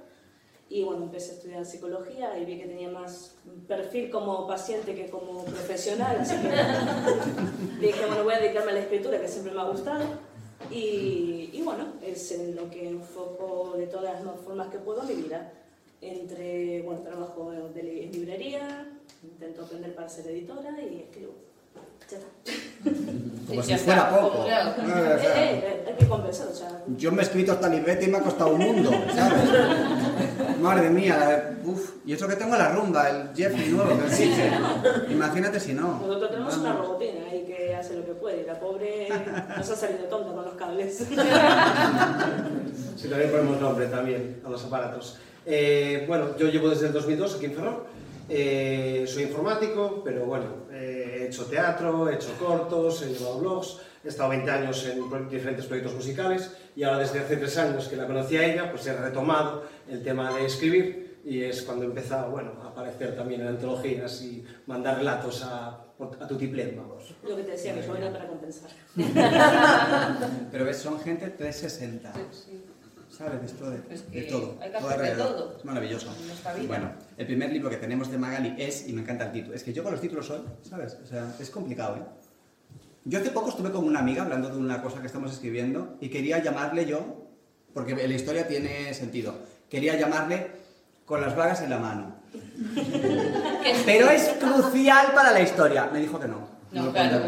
Y 0.72 0.84
bueno, 0.84 1.02
empecé 1.02 1.32
a 1.32 1.34
estudiar 1.34 1.66
psicología 1.66 2.38
y 2.38 2.44
vi 2.44 2.56
que 2.58 2.66
tenía 2.66 2.88
más 2.88 3.34
perfil 3.66 4.08
como 4.08 4.46
paciente 4.46 4.94
que 4.94 5.10
como 5.10 5.44
profesional, 5.44 6.16
así 6.20 6.36
que 6.36 6.48
dije, 7.86 8.06
bueno, 8.06 8.22
voy 8.22 8.34
a 8.34 8.38
dedicarme 8.38 8.70
a 8.70 8.74
la 8.74 8.80
escritura, 8.80 9.20
que 9.20 9.26
siempre 9.26 9.52
me 9.52 9.60
ha 9.60 9.64
gustado. 9.64 10.04
Y, 10.70 11.50
y 11.52 11.62
bueno, 11.64 11.86
es 12.06 12.30
en 12.32 12.54
lo 12.54 12.70
que 12.70 12.88
enfoco 12.88 13.74
de 13.76 13.88
todas 13.88 14.24
las 14.24 14.36
formas 14.44 14.68
que 14.68 14.78
puedo 14.78 15.02
mi 15.02 15.14
vida. 15.14 15.52
Entre, 16.02 16.80
bueno, 16.82 17.00
trabajo 17.00 17.50
de 17.74 17.82
li- 17.82 18.04
en 18.04 18.12
librería, 18.12 18.86
intento 19.24 19.64
aprender 19.64 19.94
para 19.94 20.08
ser 20.08 20.28
editora 20.28 20.70
y 20.80 21.00
escribo. 21.02 21.32
Ya 22.10 22.16
está. 22.16 22.28
Como 23.48 23.62
Sí, 23.62 23.72
si 23.72 23.78
fuera 23.84 24.02
está. 24.08 24.20
poco. 24.20 24.44
Claro. 24.44 24.82
No, 24.82 24.94
o 24.94 24.98
Eh, 24.98 25.18
sea, 25.20 25.44
eh, 25.52 25.58
eh, 25.62 25.84
hay 25.88 25.94
que 25.94 26.08
compensar, 26.08 26.48
o 26.48 26.54
sea, 26.54 26.84
Yo 26.96 27.12
me 27.12 27.22
he 27.22 27.24
escrito 27.24 27.52
esta 27.52 27.68
libreta 27.68 28.04
y 28.04 28.08
me 28.08 28.18
ha 28.18 28.22
costado 28.22 28.54
un 28.54 28.60
mundo, 28.60 28.90
¿sabes? 29.14 29.50
Madre 30.60 30.90
mía, 30.90 31.58
uf. 31.64 31.92
Y 32.04 32.12
eso 32.12 32.28
que 32.28 32.36
tengo 32.36 32.56
la 32.56 32.70
rumba, 32.72 33.08
el 33.08 33.34
Jeffrey 33.34 33.70
nuevo 33.70 33.98
que 33.98 34.06
existe. 34.06 34.50
Imagínate 35.10 35.60
si 35.60 35.72
no. 35.72 36.00
Nosotros 36.00 36.30
tenemos 36.30 36.56
una 36.58 36.72
robotina 36.74 37.26
ahí 37.30 37.44
que 37.46 37.74
hace 37.74 37.96
lo 37.96 38.04
que 38.04 38.12
puede 38.12 38.42
y 38.42 38.46
la 38.46 38.58
pobre 38.58 39.08
nos 39.56 39.70
ha 39.70 39.76
salido 39.76 40.04
tonta 40.04 40.32
con 40.32 40.44
los 40.44 40.54
cables. 40.54 41.06
Sí, 42.96 43.08
también 43.08 43.30
ponemos 43.30 43.60
nombre 43.60 43.86
también 43.86 44.40
a 44.44 44.50
los 44.50 44.64
aparatos. 44.64 45.18
Eh, 45.46 46.04
bueno, 46.06 46.36
yo 46.36 46.48
llevo 46.48 46.68
desde 46.68 46.88
el 46.88 46.92
2002 46.92 47.36
aquí 47.36 47.46
en 47.46 47.54
Ferrol. 47.54 47.84
Eh, 48.28 49.04
soy 49.08 49.24
informático, 49.24 50.02
pero 50.04 50.24
bueno, 50.24 50.44
eh, 50.72 50.99
hecho 51.30 51.46
teatro, 51.46 52.08
he 52.08 52.14
hecho 52.14 52.36
cortos, 52.38 53.02
he 53.02 53.14
llevado 53.14 53.38
blogs, 53.38 53.78
he 54.04 54.08
estado 54.08 54.30
20 54.30 54.50
años 54.50 54.86
en 54.86 55.28
diferentes 55.28 55.66
proyectos 55.66 55.94
musicales 55.94 56.50
y 56.76 56.82
ahora 56.82 56.98
desde 56.98 57.20
hace 57.20 57.36
tres 57.36 57.56
años 57.58 57.88
que 57.88 57.96
la 57.96 58.06
conocí 58.06 58.36
a 58.36 58.44
ella, 58.44 58.70
pues 58.70 58.86
he 58.86 58.96
retomado 58.96 59.64
el 59.88 60.02
tema 60.02 60.32
de 60.34 60.44
escribir 60.46 61.20
y 61.24 61.42
es 61.42 61.62
cuando 61.62 61.84
he 61.84 61.88
empezado 61.88 62.30
bueno, 62.30 62.52
a 62.62 62.68
aparecer 62.68 63.14
también 63.14 63.42
en 63.42 63.48
antologías 63.48 64.22
y 64.22 64.44
mandar 64.66 64.98
relatos 64.98 65.42
a, 65.44 65.68
a 65.68 66.26
tutiplén, 66.28 66.76
vamos. 66.76 67.14
lo 67.22 67.36
que 67.36 67.42
te 67.42 67.50
decía, 67.52 67.74
que 67.74 67.86
yo 67.86 67.92
venía 67.92 68.12
para 68.12 68.26
compensar. 68.26 68.70
Pero 70.50 70.64
ves, 70.64 70.78
son 70.78 70.98
gente 71.00 71.28
360. 71.28 72.12
Sí. 72.32 72.64
¿Sabes? 73.20 73.52
Esto 73.52 73.70
de, 73.70 74.22
todo. 74.22 74.56
hay 74.62 74.70
que 74.70 74.78
todo 74.78 74.88
hacer 74.88 75.02
de 75.02 75.22
todo. 75.22 75.56
Es 75.58 75.64
maravilloso. 75.66 76.08
Bueno, 76.66 76.90
el 77.18 77.26
primer 77.26 77.52
libro 77.52 77.68
que 77.68 77.76
tenemos 77.76 78.10
de 78.10 78.16
Magali 78.16 78.54
es, 78.56 78.88
y 78.88 78.94
me 78.94 79.02
encanta 79.02 79.26
el 79.26 79.32
título, 79.32 79.54
es 79.54 79.62
que 79.62 79.74
yo 79.74 79.82
con 79.82 79.92
los 79.92 80.00
títulos 80.00 80.24
soy, 80.24 80.40
¿sabes? 80.62 80.96
O 81.04 81.06
sea, 81.06 81.30
es 81.38 81.50
complicado, 81.50 81.96
¿eh? 81.96 82.02
Yo 83.04 83.18
hace 83.18 83.30
poco 83.30 83.50
estuve 83.50 83.72
con 83.72 83.84
una 83.84 84.00
amiga 84.00 84.22
hablando 84.22 84.48
de 84.48 84.56
una 84.56 84.80
cosa 84.80 85.02
que 85.02 85.06
estamos 85.06 85.32
escribiendo 85.32 85.98
y 86.00 86.08
quería 86.08 86.38
llamarle 86.38 86.86
yo, 86.86 87.26
porque 87.74 87.94
la 87.94 88.14
historia 88.14 88.48
tiene 88.48 88.94
sentido, 88.94 89.34
quería 89.68 89.98
llamarle 89.98 90.52
con 91.04 91.20
las 91.20 91.36
vagas 91.36 91.60
en 91.60 91.68
la 91.68 91.78
mano. 91.78 92.14
Pero 93.84 94.08
es 94.08 94.30
crucial 94.40 95.12
para 95.14 95.32
la 95.32 95.42
historia. 95.42 95.90
Me 95.92 96.00
dijo 96.00 96.18
que 96.18 96.28
no. 96.28 96.48
No, 96.72 96.86
lo 96.86 96.92
claro. 96.92 97.20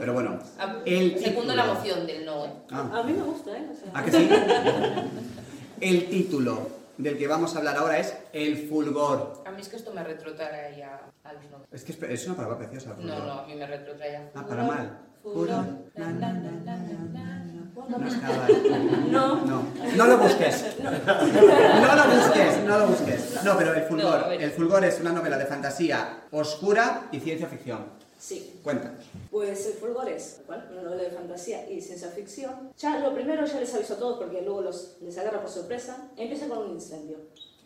Pero 0.00 0.14
bueno, 0.14 0.38
Ah, 0.58 0.76
el 0.84 1.18
Segundo 1.18 1.52
título. 1.52 1.54
la 1.54 1.74
moción 1.74 2.06
del 2.06 2.24
no, 2.24 2.46
¿eh? 2.46 2.52
Ah. 2.72 2.90
A 2.94 3.02
mí 3.02 3.12
me 3.12 3.22
gusta, 3.22 3.50
¿eh? 3.56 3.68
O 3.70 3.74
sea, 3.76 3.90
¿A 3.94 4.02
que 4.04 4.10
sí? 4.10 4.28
El 5.80 6.08
título 6.10 6.68
del 6.98 7.16
que 7.16 7.26
vamos 7.26 7.54
a 7.54 7.58
hablar 7.58 7.76
ahora 7.76 7.98
es 7.98 8.14
El 8.32 8.68
fulgor. 8.68 9.42
A 9.46 9.50
mí 9.50 9.60
es 9.60 9.68
que 9.68 9.76
esto 9.76 9.92
me 9.94 10.02
retrotrae 10.02 10.74
ahí 10.74 10.82
a, 10.82 11.00
los 11.32 11.50
90. 11.50 11.68
Es 11.76 11.84
que 11.84 11.92
es, 11.92 12.02
es 12.02 12.26
una 12.26 12.36
palabra 12.36 12.58
preciosa. 12.58 12.90
No, 12.90 12.96
fulgor. 12.96 13.18
no, 13.24 13.32
a 13.40 13.46
mí 13.46 13.54
me 13.54 13.66
retrotrae 13.66 14.16
a... 14.16 14.30
Ah, 14.34 14.46
para 14.46 14.64
mal. 14.64 14.98
Bueno, 15.22 15.66
No 17.90 17.98
no. 19.10 19.34
No, 19.44 19.62
no 19.96 20.06
lo 20.06 20.18
busques. 20.18 20.76
No 20.82 21.94
lo 21.96 22.04
busques, 22.14 22.64
no 22.64 22.78
lo 22.78 22.86
busques. 22.86 23.44
No, 23.44 23.56
pero 23.56 23.74
El 23.74 23.80
No, 23.82 23.86
fulgor. 23.88 24.32
El 24.32 24.50
fulgor 24.50 24.84
es 24.84 25.00
una 25.00 25.12
novela 25.12 25.36
de 25.38 25.46
fantasía 25.46 26.20
oscura 26.30 27.08
y 27.12 27.20
ciencia 27.20 27.48
ficción. 27.48 27.99
Sí, 28.20 28.60
Cuéntanos. 28.62 29.06
Pues 29.30 29.66
el 29.66 29.72
Fulgor 29.72 30.06
es 30.10 30.42
¿cuál? 30.46 30.68
una 30.70 30.82
novela 30.82 31.04
de 31.04 31.10
fantasía 31.10 31.68
y 31.70 31.80
ciencia 31.80 32.08
ficción. 32.10 32.70
Ya 32.76 32.98
lo 32.98 33.14
primero 33.14 33.46
ya 33.46 33.58
les 33.58 33.74
aviso 33.74 33.94
a 33.94 33.96
todos 33.96 34.18
porque 34.18 34.42
luego 34.42 34.60
los, 34.60 34.98
les 35.00 35.16
agarra 35.16 35.40
por 35.40 35.48
sorpresa. 35.48 36.10
Empieza 36.18 36.46
con 36.46 36.58
un 36.58 36.70
incendio. 36.72 37.16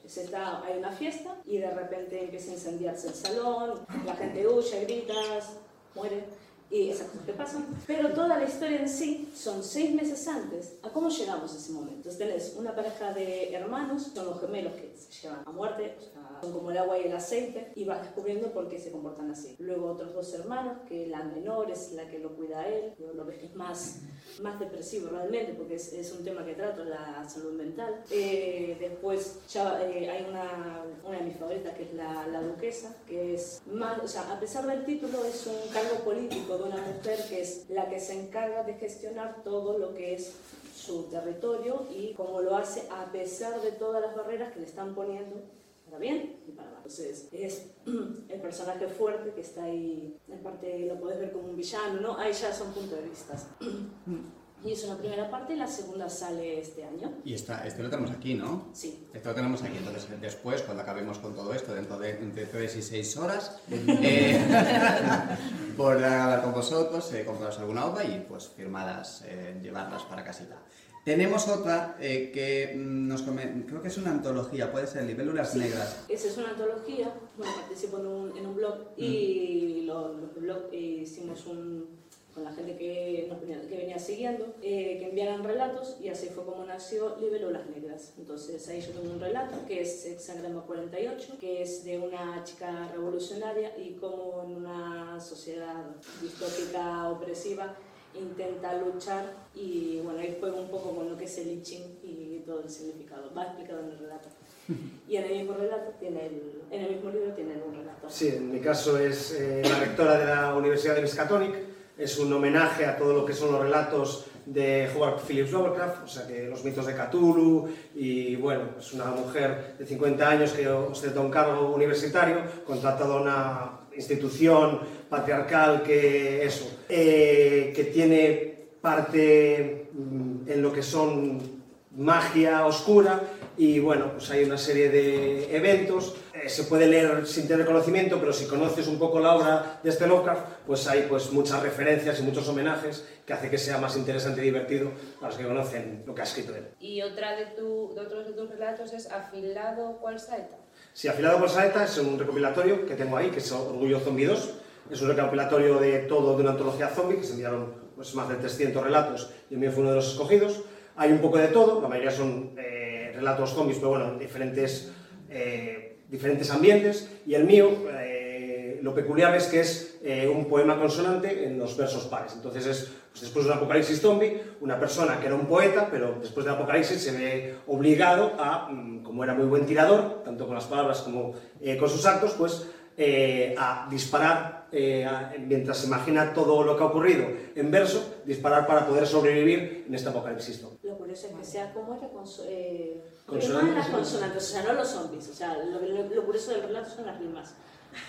Se 0.06 0.22
está, 0.22 0.62
hay 0.64 0.78
una 0.78 0.92
fiesta 0.92 1.36
y 1.44 1.58
de 1.58 1.70
repente 1.70 2.22
empieza 2.22 2.52
a 2.52 2.54
incendiarse 2.54 3.08
el 3.08 3.14
salón, 3.14 3.80
la 4.06 4.14
gente 4.14 4.46
huye, 4.46 4.84
gritas, 4.84 5.54
muere 5.94 6.24
y 6.70 6.88
esas 6.88 7.08
cosas 7.08 7.26
que 7.26 7.32
pasan. 7.34 7.66
Pero 7.86 8.12
toda 8.12 8.38
la 8.38 8.44
historia 8.44 8.80
en 8.80 8.88
sí 8.88 9.30
son 9.34 9.62
seis 9.62 9.94
meses 9.94 10.26
antes 10.26 10.74
a 10.82 10.88
cómo 10.90 11.08
llegamos 11.08 11.52
a 11.52 11.56
ese 11.56 11.72
momento. 11.72 11.96
Entonces 11.96 12.18
tenés 12.18 12.54
una 12.58 12.74
pareja 12.74 13.12
de 13.12 13.54
hermanos, 13.54 14.10
son 14.14 14.26
los 14.26 14.40
gemelos 14.40 14.72
que 14.74 14.92
se 14.96 15.22
llevan 15.22 15.42
a 15.46 15.52
muerte, 15.52 15.94
o 15.98 16.00
sea, 16.00 16.38
son 16.42 16.52
como 16.52 16.70
el 16.70 16.78
agua 16.78 16.98
y 16.98 17.04
el 17.04 17.12
aceite, 17.14 17.72
y 17.76 17.84
vas 17.84 18.02
descubriendo 18.02 18.50
por 18.52 18.68
qué 18.68 18.78
se 18.78 18.90
comportan 18.90 19.30
así. 19.30 19.54
Luego 19.58 19.92
otros 19.92 20.12
dos 20.14 20.32
hermanos, 20.34 20.78
que 20.88 21.06
la 21.06 21.22
menor 21.22 21.70
es 21.70 21.92
la 21.92 22.08
que 22.10 22.18
lo 22.18 22.34
cuida 22.34 22.60
a 22.60 22.68
él, 22.68 22.92
lo- 23.14 23.24
ves 23.24 23.38
que 23.38 23.46
es 23.46 23.54
más, 23.54 24.00
más 24.40 24.58
depresivo 24.58 25.10
realmente, 25.10 25.54
porque 25.54 25.76
es, 25.76 25.92
es 25.92 26.12
un 26.12 26.24
tema 26.24 26.44
que 26.44 26.54
trato, 26.54 26.84
la 26.84 27.28
salud 27.28 27.52
mental. 27.52 28.02
Eh, 28.10 28.76
después 28.80 29.38
ya 29.48 29.80
eh, 29.82 30.10
hay 30.10 30.26
una, 30.28 30.84
una 31.04 31.18
de 31.18 31.24
mis 31.24 31.36
favoritas, 31.36 31.74
que 31.74 31.84
es 31.84 31.94
la, 31.94 32.26
la 32.28 32.42
duquesa, 32.42 32.96
que 33.06 33.34
es 33.34 33.62
más, 33.66 34.02
o 34.02 34.08
sea, 34.08 34.32
a 34.32 34.40
pesar 34.40 34.66
del 34.66 34.84
título, 34.84 35.24
es 35.24 35.46
un 35.46 35.72
cargo 35.72 36.04
político 36.04 36.58
de 36.58 36.64
una 36.64 36.76
mujer 36.76 37.18
que 37.28 37.42
es 37.42 37.68
la 37.68 37.88
que 37.88 38.00
se 38.00 38.18
encarga 38.20 38.62
de 38.64 38.74
gestionar 38.74 39.42
todo 39.42 39.78
lo 39.78 39.94
que 39.94 40.14
es 40.14 40.32
su 40.76 41.04
territorio 41.04 41.86
y 41.90 42.12
cómo 42.14 42.40
lo 42.40 42.56
hace 42.56 42.82
a 42.90 43.10
pesar 43.12 43.60
de 43.62 43.72
todas 43.72 44.02
las 44.02 44.14
barreras 44.14 44.52
que 44.52 44.60
le 44.60 44.66
están 44.66 44.94
poniendo 44.94 45.40
para 45.84 45.98
bien 45.98 46.36
y 46.46 46.52
para 46.52 46.68
mal. 46.68 46.78
Entonces, 46.78 47.28
es 47.32 47.70
el 47.86 48.40
personaje 48.40 48.88
fuerte 48.88 49.32
que 49.32 49.40
está 49.40 49.64
ahí, 49.64 50.16
en 50.28 50.38
parte 50.42 50.86
lo 50.86 50.98
podés 51.00 51.18
ver 51.18 51.32
como 51.32 51.48
un 51.48 51.56
villano, 51.56 52.00
¿no? 52.00 52.18
Ahí 52.18 52.32
ya 52.32 52.52
son 52.52 52.72
puntos 52.72 52.98
de 52.98 53.08
vista. 53.08 53.34
Y 54.64 54.72
es 54.72 54.82
una 54.84 54.96
primera 54.96 55.30
parte 55.30 55.52
y 55.52 55.56
la 55.56 55.66
segunda 55.66 56.08
sale 56.08 56.58
este 56.58 56.84
año. 56.84 57.12
Y 57.22 57.34
esta, 57.34 57.66
este 57.66 57.82
lo 57.82 57.90
tenemos 57.90 58.10
aquí, 58.10 58.32
¿no? 58.32 58.70
Sí. 58.72 59.06
Esto 59.12 59.28
lo 59.28 59.34
tenemos 59.34 59.62
aquí, 59.62 59.76
entonces 59.76 60.08
después, 60.22 60.62
cuando 60.62 60.82
acabemos 60.82 61.18
con 61.18 61.34
todo 61.34 61.52
esto, 61.52 61.74
dentro 61.74 61.98
de 61.98 62.12
entre 62.12 62.46
3 62.46 62.76
y 62.76 62.82
6 62.82 63.16
horas, 63.18 63.60
eh, 63.70 64.42
podré 65.76 66.06
hablar 66.06 66.42
con 66.42 66.54
vosotros, 66.54 67.12
eh, 67.12 67.26
compraros 67.26 67.58
alguna 67.58 67.84
obra 67.84 68.04
y 68.04 68.24
pues 68.26 68.48
firmadas, 68.48 69.22
eh, 69.26 69.60
llevarlas 69.62 70.04
para 70.04 70.24
casita. 70.24 70.56
Tenemos 71.04 71.48
otra 71.48 71.96
eh, 72.00 72.30
que 72.32 72.74
mm, 72.74 73.08
nos 73.08 73.22
come- 73.22 73.64
creo 73.68 73.82
que 73.82 73.88
es 73.88 73.98
una 73.98 74.10
antología, 74.10 74.72
puede 74.72 74.86
ser 74.86 75.04
Libélulas 75.04 75.52
Sí. 75.52 75.58
Negras. 75.58 75.98
Esa 76.08 76.28
es 76.28 76.36
una 76.38 76.50
antología, 76.50 77.12
bueno, 77.36 77.52
participo 77.56 77.98
en 77.98 78.06
un, 78.06 78.38
en 78.38 78.46
un 78.46 78.54
blog 78.56 78.76
y 78.96 79.82
lo- 79.82 80.14
los 80.14 80.34
del 80.34 80.44
blog 80.44 80.62
eh, 80.72 80.78
hicimos 81.02 81.44
un, 81.46 82.02
con 82.34 82.42
la 82.42 82.52
gente 82.54 82.76
que, 82.78 83.26
nos 83.28 83.38
venía, 83.40 83.60
que 83.68 83.76
venía 83.76 83.98
siguiendo, 83.98 84.54
eh, 84.62 84.96
que 84.98 85.08
enviaran 85.10 85.44
relatos 85.44 85.98
y 86.02 86.08
así 86.08 86.28
fue 86.34 86.44
como 86.44 86.64
nació 86.64 87.16
Libélulas 87.20 87.68
Negras. 87.68 88.14
Entonces 88.18 88.66
ahí 88.68 88.80
yo 88.80 88.92
tengo 88.98 89.12
un 89.14 89.20
relato 89.20 89.56
que 89.68 89.82
es 89.82 90.06
Hexagrama 90.06 90.62
48, 90.62 91.34
que 91.38 91.62
es 91.62 91.84
de 91.84 91.98
una 91.98 92.42
chica 92.44 92.88
revolucionaria 92.92 93.76
y 93.78 93.92
cómo 94.00 94.42
en 94.48 94.56
una 94.56 95.20
sociedad 95.20 95.84
distópica 96.22 97.08
opresiva 97.10 97.76
intenta 98.14 98.78
luchar 98.78 99.32
y 99.54 100.00
bueno, 100.02 100.20
ahí 100.20 100.36
juega 100.38 100.56
un 100.56 100.68
poco 100.68 100.94
con 100.94 101.10
lo 101.10 101.16
que 101.16 101.24
es 101.24 101.38
el 101.38 101.50
I 101.50 101.62
Ching 101.62 101.98
y 102.02 102.42
todo 102.46 102.62
el 102.62 102.70
significado. 102.70 103.32
Va 103.36 103.44
explicado 103.44 103.80
en 103.80 103.90
el 103.90 103.98
relato. 103.98 104.28
Y 105.06 105.16
en 105.16 105.24
el 105.24 105.38
mismo 105.40 105.54
relato 105.54 105.92
tiene 106.00 106.26
el, 106.26 106.62
en 106.70 106.84
el 106.84 106.94
mismo 106.94 107.10
libro 107.10 107.32
tiene 107.34 107.52
un 107.62 107.74
relato. 107.74 108.08
Sí, 108.08 108.28
en 108.28 108.50
mi 108.50 108.60
caso 108.60 108.98
es 108.98 109.32
eh, 109.32 109.62
la 109.62 109.78
rectora 109.78 110.18
de 110.18 110.24
la 110.24 110.54
Universidad 110.54 110.94
de 110.94 111.02
Miskatonic. 111.02 111.54
Es 111.98 112.18
un 112.18 112.32
homenaje 112.32 112.86
a 112.86 112.96
todo 112.96 113.12
lo 113.12 113.26
que 113.26 113.34
son 113.34 113.52
los 113.52 113.60
relatos 113.60 114.24
de 114.46 114.90
Howard 114.94 115.20
Phillips 115.26 115.52
Lovecraft, 115.52 116.04
o 116.04 116.08
sea 116.08 116.26
que 116.26 116.44
los 116.44 116.64
mitos 116.64 116.86
de 116.86 116.94
Cthulhu 116.94 117.68
y 117.94 118.36
bueno, 118.36 118.62
es 118.78 118.92
una 118.92 119.06
mujer 119.06 119.76
de 119.78 119.86
50 119.86 120.28
años 120.28 120.52
que 120.52 120.68
ostenta 120.68 121.20
un 121.20 121.30
cargo 121.30 121.74
universitario, 121.74 122.38
contratada 122.66 123.14
a 123.14 123.20
una 123.20 123.70
institución 123.96 124.80
patriarcal 125.14 125.82
que 125.82 126.44
eso, 126.44 126.66
eh, 126.88 127.72
que 127.74 127.84
tiene 127.84 128.66
parte 128.80 129.88
mm, 129.92 130.50
en 130.50 130.60
lo 130.60 130.72
que 130.72 130.82
son 130.82 131.62
magia 131.96 132.66
oscura 132.66 133.22
y 133.56 133.78
bueno, 133.78 134.10
pues 134.14 134.28
hay 134.30 134.42
una 134.42 134.58
serie 134.58 134.88
de 134.90 135.56
eventos. 135.56 136.16
Eh, 136.34 136.48
se 136.48 136.64
puede 136.64 136.88
leer 136.88 137.24
sin 137.28 137.46
tener 137.46 137.64
conocimiento, 137.64 138.18
pero 138.18 138.32
si 138.32 138.46
conoces 138.46 138.88
un 138.88 138.98
poco 138.98 139.20
la 139.20 139.36
obra 139.36 139.80
de 139.84 139.90
este 139.90 140.08
Lovecraft, 140.08 140.46
pues 140.66 140.88
hay 140.88 141.06
pues 141.08 141.30
muchas 141.30 141.62
referencias 141.62 142.18
y 142.18 142.22
muchos 142.24 142.48
homenajes 142.48 143.06
que 143.24 143.32
hace 143.32 143.48
que 143.48 143.58
sea 143.58 143.78
más 143.78 143.96
interesante 143.96 144.40
y 144.40 144.44
divertido 144.46 144.90
para 145.20 145.28
los 145.28 145.38
que 145.38 145.46
conocen 145.46 146.02
lo 146.04 146.12
que 146.12 146.22
ha 146.22 146.24
escrito 146.24 146.56
él. 146.56 146.66
Y 146.80 147.00
otra 147.02 147.36
de, 147.36 147.46
tu, 147.56 147.94
de 147.94 148.00
otros 148.00 148.26
de 148.26 148.32
tus 148.32 148.50
relatos 148.50 148.92
es 148.92 149.08
Afilado 149.12 149.98
cual 150.00 150.18
saeta. 150.18 150.56
Si 150.92 151.06
afilado 151.06 151.38
por 151.38 151.48
saeta 151.48 151.84
es 151.84 151.96
un 151.98 152.18
recopilatorio 152.18 152.84
que 152.84 152.96
tengo 152.96 153.16
ahí, 153.16 153.30
que 153.30 153.38
es 153.38 153.52
Orgullo 153.52 154.00
Zombie 154.00 154.26
2. 154.26 154.63
Es 154.90 155.00
un 155.00 155.08
recopilatorio 155.08 155.78
de 155.78 156.00
todo 156.00 156.36
de 156.36 156.42
una 156.42 156.50
antología 156.50 156.88
zombie, 156.88 157.16
que 157.16 157.24
se 157.24 157.32
enviaron 157.32 157.72
pues, 157.94 158.14
más 158.14 158.28
de 158.28 158.36
300 158.36 158.82
relatos 158.82 159.30
y 159.50 159.54
el 159.54 159.60
mío 159.60 159.72
fue 159.72 159.80
uno 159.80 159.90
de 159.90 159.96
los 159.96 160.12
escogidos. 160.12 160.62
Hay 160.96 161.10
un 161.10 161.18
poco 161.18 161.38
de 161.38 161.48
todo, 161.48 161.80
la 161.80 161.88
mayoría 161.88 162.10
son 162.10 162.52
eh, 162.56 163.12
relatos 163.14 163.50
zombies, 163.50 163.78
pero 163.78 163.90
bueno, 163.90 164.08
en 164.10 164.18
diferentes, 164.18 164.92
eh, 165.30 165.98
diferentes 166.08 166.50
ambientes. 166.50 167.10
Y 167.26 167.34
el 167.34 167.44
mío, 167.44 167.70
eh, 167.90 168.78
lo 168.82 168.94
peculiar 168.94 169.34
es 169.34 169.46
que 169.46 169.60
es 169.60 169.90
un 170.30 170.44
poema 170.50 170.78
consonante 170.78 171.46
en 171.46 171.58
los 171.58 171.78
versos 171.78 172.04
pares. 172.04 172.34
Entonces 172.34 172.66
es, 172.66 172.92
pues, 173.10 173.22
después 173.22 173.46
de 173.46 173.52
un 173.52 173.56
apocalipsis 173.56 174.02
zombie, 174.02 174.38
una 174.60 174.78
persona 174.78 175.18
que 175.18 175.26
era 175.26 175.34
un 175.34 175.46
poeta, 175.46 175.88
pero 175.90 176.16
después 176.20 176.44
del 176.44 176.56
apocalipsis 176.56 177.02
se 177.02 177.12
ve 177.12 177.54
obligado 177.66 178.34
a, 178.38 178.68
mm, 178.70 179.02
como 179.02 179.24
era 179.24 179.32
muy 179.32 179.46
buen 179.46 179.64
tirador, 179.64 180.22
tanto 180.22 180.46
con 180.46 180.54
las 180.54 180.66
palabras 180.66 181.00
como 181.00 181.32
con 181.80 181.88
sus 181.88 182.04
actos, 182.04 182.34
pues 182.34 182.66
eh, 182.96 183.54
a 183.58 183.86
disparar, 183.90 184.66
eh, 184.72 185.04
a- 185.04 185.32
mientras 185.38 185.84
imagina 185.84 186.32
todo 186.32 186.62
lo 186.62 186.76
que 186.76 186.82
ha 186.82 186.86
ocurrido 186.86 187.26
en 187.54 187.70
verso, 187.70 188.14
disparar 188.24 188.66
para 188.66 188.86
poder 188.86 189.06
sobrevivir 189.06 189.84
en 189.88 189.94
este 189.94 190.08
apocalipsis. 190.08 190.62
Lo 190.82 190.96
curioso 190.98 191.26
es 191.28 191.32
que 191.34 191.44
sea 191.44 191.72
como 191.72 191.94
era 191.96 192.08
conso 192.08 192.44
eh, 192.48 193.02
Consonantes. 193.26 193.74
las 193.74 193.88
consonantes, 193.88 194.42
o 194.44 194.46
sea, 194.52 194.62
no 194.64 194.72
los 194.74 194.88
zombies, 194.88 195.28
o 195.28 195.34
sea, 195.34 195.56
lo, 195.64 195.80
lo, 195.80 196.08
lo 196.14 196.24
curioso 196.24 196.52
del 196.52 196.62
relato 196.62 196.90
son 196.90 197.06
las 197.06 197.18
rimas. 197.18 197.54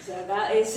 O 0.02 0.06
sea, 0.06 0.20
acá 0.22 0.54
es... 0.54 0.70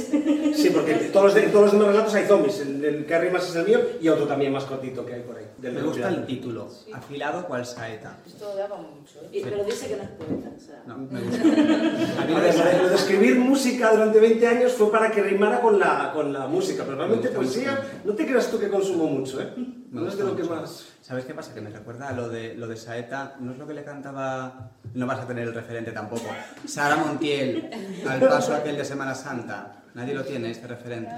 Sí, 0.56 0.70
porque 0.72 0.92
en 0.92 1.12
todos 1.12 1.26
los, 1.26 1.34
de- 1.34 1.42
todos 1.48 1.64
los 1.64 1.72
demás 1.72 1.88
relatos 1.88 2.14
hay 2.14 2.26
zombies. 2.26 2.60
El, 2.60 2.84
el 2.84 3.06
que 3.06 3.30
más 3.30 3.48
es 3.48 3.56
el 3.56 3.66
mío 3.66 3.80
y 4.00 4.08
otro 4.08 4.26
también 4.26 4.52
más 4.52 4.64
cortito 4.64 5.04
que 5.04 5.14
hay 5.14 5.20
por 5.22 5.36
ahí. 5.36 5.44
Del 5.58 5.72
Me 5.74 5.82
gusta 5.82 6.08
el 6.08 6.24
título, 6.26 6.68
Sí. 6.70 6.92
afilado 6.92 7.44
cual 7.46 7.66
saeta. 7.66 8.16
Esto 8.26 8.54
daba 8.56 8.76
mucho, 8.76 9.20
¿eh? 9.22 9.28
Y- 9.38 9.40
pero 9.42 9.64
dice 9.64 9.88
que 9.88 9.96
no 9.96 10.02
es 10.04 10.08
poeta, 10.10 10.50
o 10.56 10.60
sea... 10.60 10.82
No, 10.86 10.98
me 10.98 11.20
gusta. 11.20 11.42
A 12.22 12.24
mí 12.26 12.32
lo 12.34 12.88
de 12.88 12.94
escribir 12.94 13.36
música 13.36 13.90
durante 13.92 14.20
20 14.20 14.46
años 14.46 14.72
fue 14.72 14.90
para 14.90 15.10
que 15.10 15.22
rimara 15.22 15.60
con 15.60 15.78
la, 15.78 16.12
con 16.14 16.32
la 16.32 16.46
música, 16.46 16.84
pero 16.84 16.96
realmente 16.96 17.28
poesía, 17.28 17.80
no 18.04 18.12
te 18.14 18.24
creas 18.26 18.50
tú 18.50 18.58
que 18.58 18.68
consumo 18.68 19.06
mucho, 19.06 19.40
¿eh? 19.40 19.48
Me 19.90 20.02
No 20.02 20.08
es 20.08 20.16
de 20.18 20.24
lo 20.24 20.36
que 20.36 20.42
más... 20.44 20.84
¿Sabes 21.02 21.24
qué 21.24 21.32
pasa? 21.34 21.54
Que 21.54 21.60
me 21.62 21.70
recuerda 21.70 22.08
a 22.08 22.12
lo 22.12 22.28
de, 22.28 22.54
lo 22.54 22.66
de 22.68 22.76
Saeta, 22.76 23.36
no 23.40 23.52
es 23.52 23.58
lo 23.58 23.66
que 23.66 23.72
le 23.72 23.84
cantaba, 23.84 24.70
no 24.94 25.06
vas 25.06 25.20
a 25.20 25.26
tener 25.26 25.48
el 25.48 25.54
referente 25.54 25.92
tampoco, 25.92 26.26
Sara 26.66 26.96
Montiel, 26.96 27.70
al 28.06 28.20
paso 28.20 28.54
aquel 28.54 28.76
de 28.76 28.84
Semana 28.84 29.14
Santa. 29.14 29.82
Nadie 29.94 30.12
lo 30.14 30.24
tiene, 30.24 30.50
este 30.50 30.66
referente. 30.66 31.10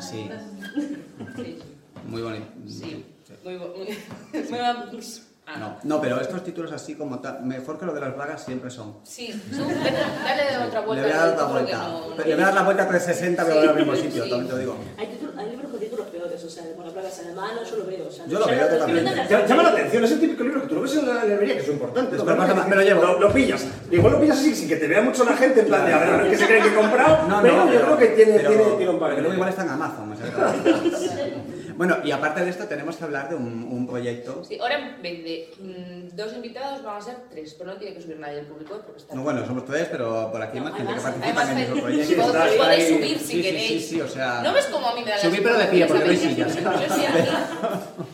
Sí, 0.00 0.30
Sí, 1.36 1.58
muy 2.06 2.22
bonito. 2.22 2.46
sí. 2.68 3.04
Sí. 3.26 3.34
Muy, 3.44 3.56
bo- 3.56 3.74
muy, 3.76 3.86
muy 4.50 4.58
bon- 4.58 5.00
Ah, 5.50 5.56
No, 5.58 5.78
no, 5.82 5.98
pero 6.00 6.20
estos 6.20 6.44
títulos 6.44 6.70
así 6.72 6.94
como 6.94 7.20
tal, 7.20 7.42
mejor 7.42 7.78
que 7.78 7.86
lo 7.86 7.94
de 7.94 8.02
las 8.02 8.14
vagas 8.14 8.44
siempre 8.44 8.70
son. 8.70 8.98
Sí, 9.02 9.32
tú, 9.50 9.56
dale 9.64 10.58
otra 10.66 10.80
Le 10.82 10.86
vuelta. 10.86 11.02
voy 11.06 11.10
a 11.10 11.16
dar 11.16 11.36
que 11.36 11.42
vuelta. 11.44 11.78
no- 11.78 12.08
no- 12.10 12.16
Le 12.16 12.34
voy 12.34 12.42
a 12.42 12.46
dar 12.46 12.54
la 12.54 12.62
vuelta 12.64 12.82
a 12.82 12.88
360, 12.88 13.44
pero 13.46 13.56
voy 13.60 13.68
al 13.68 13.74
mismo 13.76 13.96
sitio, 13.96 14.24
Sí. 14.24 14.30
también 14.30 14.46
te 14.46 14.52
lo 14.52 14.58
digo. 14.58 14.76
Hay, 14.98 15.06
títulos- 15.06 15.36
hay 15.38 15.50
libros 15.50 15.70
con 15.70 15.80
títulos 15.80 16.06
yo 16.92 17.76
lo 17.76 17.84
veo. 17.86 18.06
O 18.08 18.10
sea, 18.10 18.26
Yo 18.26 18.38
lo 18.38 18.46
veo 18.46 18.68
totalmente. 18.68 19.10
Llama 19.48 19.62
la 19.62 19.68
atención, 19.70 20.04
es 20.04 20.10
el 20.12 20.20
típico 20.20 20.44
libro 20.44 20.62
que 20.62 20.68
tú 20.68 20.74
lo 20.76 20.82
ves 20.82 20.94
en 20.96 21.06
la 21.06 21.24
librería, 21.24 21.54
que 21.56 21.60
es 21.62 21.68
importante. 21.68 22.16
Pasa- 22.16 22.66
me 22.66 22.76
lo 22.76 22.82
llevo. 22.82 23.02
Lo, 23.02 23.20
lo 23.20 23.32
pillas. 23.32 23.66
Igual 23.90 24.12
lo 24.14 24.20
pillas 24.20 24.38
así, 24.38 24.54
sin 24.54 24.68
que 24.68 24.76
te 24.76 24.86
vea 24.86 25.00
mucho 25.02 25.24
la 25.24 25.36
gente, 25.36 25.60
en 25.60 25.66
plan 25.66 25.86
de 25.86 25.92
a 25.92 25.98
ver, 25.98 26.08
a 26.08 26.16
ver 26.18 26.30
qué 26.30 26.36
se 26.38 26.46
cree 26.46 26.62
que 26.62 26.68
he 26.68 26.74
comprado. 26.74 27.28
No, 27.28 27.42
pero 27.42 27.56
no, 27.64 27.72
yo 27.72 27.80
creo 27.80 27.96
que 27.98 28.06
tiene, 28.08 28.32
pero- 28.38 28.48
tiene, 28.50 28.64
tiene 28.76 28.90
un 28.92 28.98
pero 28.98 29.08
luego 29.08 29.16
papel. 29.22 29.34
igual 29.34 29.48
está 29.50 29.62
en 29.62 29.68
Amazon. 29.70 30.14
bueno, 31.78 31.96
y 32.04 32.10
aparte 32.10 32.44
de 32.44 32.50
esto 32.50 32.64
tenemos 32.64 32.96
que 32.96 33.04
hablar 33.04 33.28
de 33.30 33.36
un, 33.36 33.68
un 33.70 33.86
proyecto. 33.86 34.44
Sí, 34.44 34.58
ahora 34.60 34.78
en 34.78 35.00
vez 35.00 35.24
de 35.24 35.48
mm, 36.12 36.16
dos 36.16 36.32
invitados 36.34 36.82
van 36.82 36.96
a 36.96 37.00
ser 37.00 37.16
tres, 37.30 37.54
pero 37.54 37.70
no 37.72 37.76
tiene 37.78 37.94
que 37.94 38.02
subir 38.02 38.18
nadie 38.18 38.36
del 38.36 38.46
público 38.46 38.80
porque 38.84 39.00
está. 39.00 39.14
No, 39.14 39.22
bueno, 39.22 39.46
somos 39.46 39.64
tres, 39.64 39.88
pero 39.90 40.30
por 40.30 40.42
aquí 40.42 40.58
hay 40.58 40.64
No, 40.64 40.70
más 40.70 40.76
gente 40.76 40.92
que 40.92 40.98
además- 40.98 41.14
participa 41.14 41.42
en 41.52 41.58
el 41.58 41.64
además, 41.64 41.82
proyecto. 41.84 42.08
Sí, 42.08 42.14
pod- 42.20 42.26
está 42.26 42.42
ahí, 42.44 42.58
podéis 42.58 42.88
subir 42.88 43.18
si 43.18 43.24
Sí, 43.24 43.32
sí, 43.36 43.42
queréis. 43.42 43.68
sí, 43.68 43.80
sí, 43.94 44.00
o 44.02 44.08
sea- 44.08 44.42
¿No 44.42 44.52
ves 44.52 44.66
cómo 44.66 44.88
a 44.88 44.94
mí 44.94 45.00
me 45.02 45.10
da 45.10 45.16
la 45.16 45.22
Subir, 45.22 45.42
pero 45.42 45.56
de 45.58 45.64
pie, 45.66 45.86
porque 45.86 46.04
no 46.04 46.10
hay 46.10 46.16
sillas. 46.16 46.54
Yo 46.56 46.60
sí, 46.94 47.06
aquí. 47.06 47.28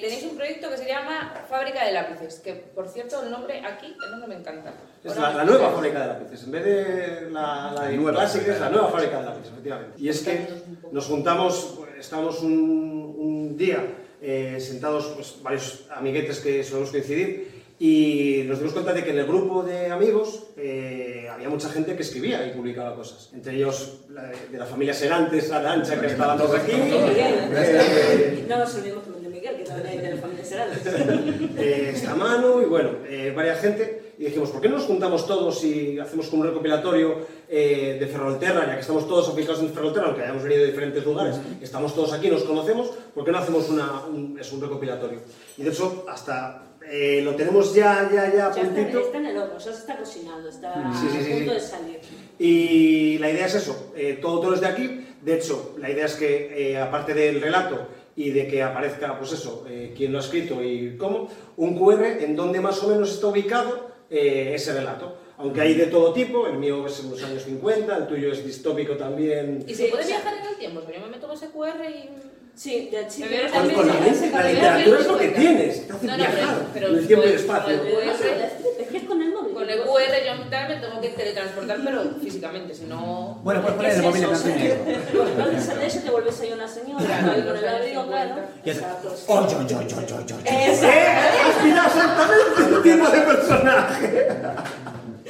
Tenéis 0.00 0.24
un 0.24 0.36
proyecto 0.36 0.68
que 0.70 0.76
se 0.76 0.86
llama 0.86 1.34
Fábrica 1.48 1.84
de 1.86 1.92
Lápices, 1.92 2.40
que 2.40 2.52
por 2.54 2.88
cierto 2.88 3.22
el 3.22 3.30
nombre 3.30 3.60
aquí, 3.64 3.96
el 4.04 4.10
nombre 4.10 4.28
me 4.28 4.34
encanta. 4.36 4.74
Es 5.02 5.16
la, 5.16 5.32
la 5.34 5.44
nueva 5.44 5.70
fábrica 5.70 6.00
de 6.00 6.06
lápices. 6.06 6.44
En 6.44 6.50
vez 6.50 6.64
de 6.64 7.30
la, 7.30 7.72
la 7.74 7.84
de 7.88 7.96
Nueva 7.96 8.18
clásica, 8.20 8.52
es 8.52 8.60
la 8.60 8.70
nueva 8.70 8.88
fábrica 8.88 9.18
de 9.20 9.24
lápices, 9.26 9.52
efectivamente. 9.52 9.92
Y 9.98 10.08
es 10.08 10.20
que 10.22 10.46
nos 10.92 11.06
juntamos, 11.06 11.78
estamos 11.98 12.40
un, 12.40 13.03
un 13.44 13.56
día 13.56 13.84
eh, 14.22 14.58
sentados, 14.58 15.12
pues, 15.14 15.36
varios 15.42 15.86
amiguetes 15.90 16.40
que 16.40 16.64
solemos 16.64 16.90
coincidir, 16.90 17.64
y 17.78 18.44
nos 18.46 18.58
dimos 18.58 18.72
cuenta 18.72 18.92
de 18.92 19.02
que 19.02 19.10
en 19.10 19.18
el 19.18 19.26
grupo 19.26 19.62
de 19.62 19.90
amigos 19.90 20.44
eh, 20.56 21.28
había 21.30 21.48
mucha 21.48 21.68
gente 21.68 21.96
que 21.96 22.02
escribía 22.02 22.46
y 22.46 22.52
publicaba 22.52 22.94
cosas. 22.94 23.30
Entre 23.34 23.56
ellos 23.56 24.04
la 24.10 24.22
de, 24.22 24.36
de 24.52 24.58
la 24.58 24.64
familia 24.64 24.94
Serantes, 24.94 25.50
Arancha, 25.50 26.00
que 26.00 26.06
estaban 26.06 26.38
todos 26.38 26.54
aquí. 26.54 26.72
Miguel. 26.72 27.50
Eh, 27.52 28.44
No 28.48 28.58
nos 28.58 28.74
olvidemos 28.76 29.04
también 29.04 29.24
de 29.24 29.30
Miguel, 29.30 29.56
que 29.56 29.64
también 29.64 29.88
hay 29.88 29.98
de 29.98 30.14
la 30.14 30.20
familia 30.20 30.44
Serales. 30.44 30.78
eh, 31.58 31.90
está 31.94 32.14
Manu 32.14 32.62
y 32.62 32.66
bueno, 32.66 32.90
eh, 33.08 33.32
varias 33.34 33.60
gente. 33.60 34.03
Y 34.18 34.24
dijimos, 34.26 34.50
¿por 34.50 34.60
qué 34.60 34.68
no 34.68 34.76
nos 34.76 34.84
juntamos 34.84 35.26
todos 35.26 35.64
y 35.64 35.98
hacemos 35.98 36.28
como 36.28 36.42
un 36.42 36.48
recopilatorio 36.48 37.16
eh, 37.48 37.96
de 37.98 38.06
Ferrolterra, 38.06 38.66
ya 38.66 38.74
que 38.74 38.80
estamos 38.80 39.08
todos 39.08 39.28
aplicados 39.28 39.60
en 39.60 39.70
Ferrolterra, 39.70 40.06
aunque 40.06 40.22
hayamos 40.22 40.42
venido 40.42 40.60
de 40.62 40.68
diferentes 40.68 41.04
lugares, 41.04 41.36
estamos 41.60 41.94
todos 41.94 42.12
aquí, 42.12 42.28
nos 42.28 42.44
conocemos, 42.44 42.90
¿por 43.14 43.24
qué 43.24 43.32
no 43.32 43.38
hacemos 43.38 43.68
una, 43.70 44.04
un, 44.06 44.38
es 44.38 44.52
un 44.52 44.60
recopilatorio? 44.60 45.18
Y 45.56 45.62
de 45.62 45.70
hecho, 45.70 46.04
hasta 46.08 46.62
eh, 46.90 47.22
lo 47.24 47.34
tenemos 47.34 47.74
ya, 47.74 48.08
ya, 48.12 48.26
ya 48.26 48.32
Ya 48.32 48.48
está, 48.48 48.62
puntito. 48.62 49.00
está 49.00 49.18
en 49.18 49.26
el 49.26 49.38
horno, 49.38 49.58
ya 49.58 49.72
se 49.72 49.78
está 49.78 49.96
cocinando, 49.96 50.48
está 50.48 50.92
Sí, 51.00 51.08
sí, 51.10 51.24
sí, 51.24 51.32
a 51.32 51.36
punto 51.36 51.52
de 51.54 51.60
salir. 51.60 52.00
Y 52.38 53.18
la 53.18 53.30
idea 53.30 53.46
es 53.46 53.54
eso, 53.54 53.92
eh, 53.96 54.18
todo, 54.20 54.40
todo 54.40 54.54
es 54.54 54.60
de 54.60 54.66
aquí. 54.66 55.06
De 55.22 55.34
hecho, 55.36 55.74
la 55.78 55.90
idea 55.90 56.04
es 56.04 56.14
que, 56.14 56.72
eh, 56.72 56.78
aparte 56.78 57.14
del 57.14 57.40
relato 57.40 57.88
y 58.14 58.30
de 58.30 58.46
que 58.46 58.62
aparezca, 58.62 59.18
pues 59.18 59.32
eso, 59.32 59.64
quién 59.96 60.12
lo 60.12 60.18
ha 60.18 60.20
escrito 60.20 60.62
y 60.62 60.96
cómo, 60.98 61.28
un 61.56 61.76
QR 61.76 62.04
en 62.22 62.36
donde 62.36 62.60
más 62.60 62.80
o 62.82 62.88
menos 62.88 63.10
está 63.10 63.26
ubicado 63.28 63.93
eh, 64.14 64.54
ese 64.54 64.72
relato. 64.72 65.16
Aunque 65.36 65.60
hay 65.60 65.74
de 65.74 65.86
todo 65.86 66.12
tipo, 66.12 66.46
el 66.46 66.58
mío 66.58 66.86
es 66.86 67.00
en 67.00 67.10
los 67.10 67.22
años 67.24 67.42
50, 67.42 67.96
el 67.96 68.06
tuyo 68.06 68.30
es 68.32 68.44
distópico 68.46 68.96
también. 68.96 69.64
¿Y 69.66 69.74
se 69.74 69.86
puede 69.86 70.06
viajar 70.06 70.34
en 70.38 70.46
el 70.46 70.56
tiempo? 70.56 70.80
Porque 70.80 70.94
yo 70.98 71.04
me 71.04 71.10
meto 71.10 71.26
con 71.26 71.36
ese 71.36 71.48
QR 71.48 71.84
y... 71.90 72.08
Sí, 72.56 72.88
de 72.92 73.10
sí, 73.10 73.24
Con, 73.52 73.68
con 73.70 73.88
la, 73.88 73.94
la 73.94 74.00
puede 74.06 74.52
literatura 74.52 75.00
es 75.00 75.06
lo 75.08 75.18
que 75.18 75.28
tienes, 75.30 75.86
te 75.88 75.92
hace 75.92 76.06
No, 76.06 76.12
no, 76.12 76.18
viajar 76.18 76.54
pero- 76.56 76.68
pero 76.72 76.88
en 76.90 76.98
el 76.98 77.06
tiempo 77.08 77.26
y 77.26 77.30
pues, 77.30 77.40
espacio. 77.40 77.78
con 77.78 77.86
el 77.88 77.94
Bueno, 77.94 78.12
QR, 78.12 78.76
te 78.78 78.84
fijas 78.84 79.02
con 79.08 79.22
el 79.22 79.32
móvil. 79.34 79.54
con 79.54 79.68
el 79.70 79.80
QR 79.94 80.24
yo 80.26 80.34
me 80.68 80.76
tengo 80.76 81.00
que 81.00 81.08
teletransportar, 81.10 81.78
pero 81.84 82.02
físicamente, 82.20 82.74
si 82.74 82.84
no... 82.84 83.40
Bueno, 83.42 83.62
pues 83.62 83.72
¿Qué 83.74 83.76
poner 83.76 83.92
el 83.96 84.02
móvil 84.02 84.22
en 84.24 84.28
blanco 84.30 84.48
y 84.48 84.52
no 85.96 86.02
te 86.02 86.10
vuelves 86.10 86.40
ahí 86.40 86.52
una 86.52 86.68
señora, 86.68 87.04
Claro, 87.04 87.32
ahí 87.32 87.42
con 87.42 87.56
el 87.56 87.68
abrigo, 87.68 88.02
50. 88.02 88.34
claro. 88.34 88.42
Y. 88.64 88.70
"Oy, 88.70 89.44
oy, 89.44 89.54
oy, 89.54 89.74
oy, 89.74 89.94
oy, 89.94 90.06
oy". 90.12 90.68
Exacto. 90.68 90.86
¡Eh! 90.86 91.06
¡Has 91.46 91.62
pillado 91.62 91.86
exactamente 91.88 92.62
el 92.76 92.82
tipo 92.82 93.08
de 93.10 93.20
personaje! 93.20 94.28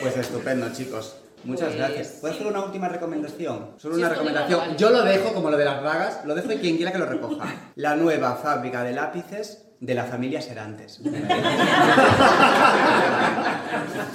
Pues 0.00 0.16
estupendo, 0.16 0.72
chicos. 0.72 1.16
Muchas 1.44 1.66
Pues, 1.68 1.76
gracias. 1.78 2.08
¿Puedo 2.20 2.32
sí. 2.34 2.40
hacer 2.40 2.52
una 2.52 2.64
última 2.64 2.88
recomendación? 2.88 3.70
Solo 3.76 3.94
Sí, 3.96 4.00
una 4.00 4.08
recomendación. 4.10 4.76
Yo 4.78 4.90
lo 4.90 5.02
dejo 5.02 5.34
como 5.34 5.50
lo 5.50 5.58
de 5.58 5.64
las 5.66 5.80
bragas, 5.82 6.20
lo 6.24 6.34
dejo 6.34 6.50
y 6.52 6.56
quien 6.56 6.76
quiera 6.76 6.90
que 6.90 6.98
lo 6.98 7.06
recoja. 7.06 7.44
La 7.76 7.94
nueva 7.96 8.36
fábrica 8.36 8.82
de 8.82 8.92
lápices 8.92 9.63
de 9.80 9.94
la 9.94 10.04
familia 10.04 10.40
Serantes. 10.40 11.00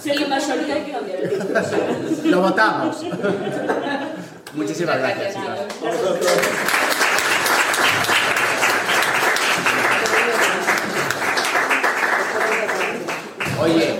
Hay 0.05 0.15
que 2.23 2.29
lo 2.29 2.41
votamos. 2.41 3.05
Muchísimas 4.55 4.97
gracias. 4.97 5.35
Oye, 13.61 13.99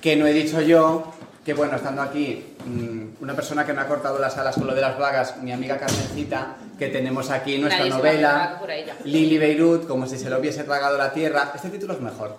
que 0.00 0.16
no 0.16 0.26
he 0.26 0.32
dicho 0.32 0.60
yo 0.60 1.18
que 1.48 1.54
bueno, 1.54 1.76
estando 1.76 2.02
aquí, 2.02 2.44
mm, 2.66 3.22
una 3.22 3.34
persona 3.34 3.64
que 3.64 3.72
me 3.72 3.80
ha 3.80 3.88
cortado 3.88 4.18
las 4.18 4.36
alas 4.36 4.56
con 4.56 4.66
lo 4.66 4.74
de 4.74 4.82
las 4.82 4.98
vagas, 4.98 5.38
mi 5.38 5.50
amiga 5.50 5.78
Carmencita, 5.78 6.56
que 6.78 6.88
tenemos 6.88 7.30
aquí 7.30 7.58
nuestra 7.58 7.84
Nadie 7.84 7.90
novela. 7.90 8.60
Lili 9.04 9.36
Beirut, 9.38 9.86
como 9.86 10.06
si 10.06 10.16
se 10.16 10.30
lo 10.30 10.38
hubiese 10.38 10.64
tragado 10.64 10.96
la 10.96 11.12
tierra. 11.12 11.52
Este 11.54 11.70
título 11.70 11.94
es 11.94 12.00
mejor. 12.00 12.36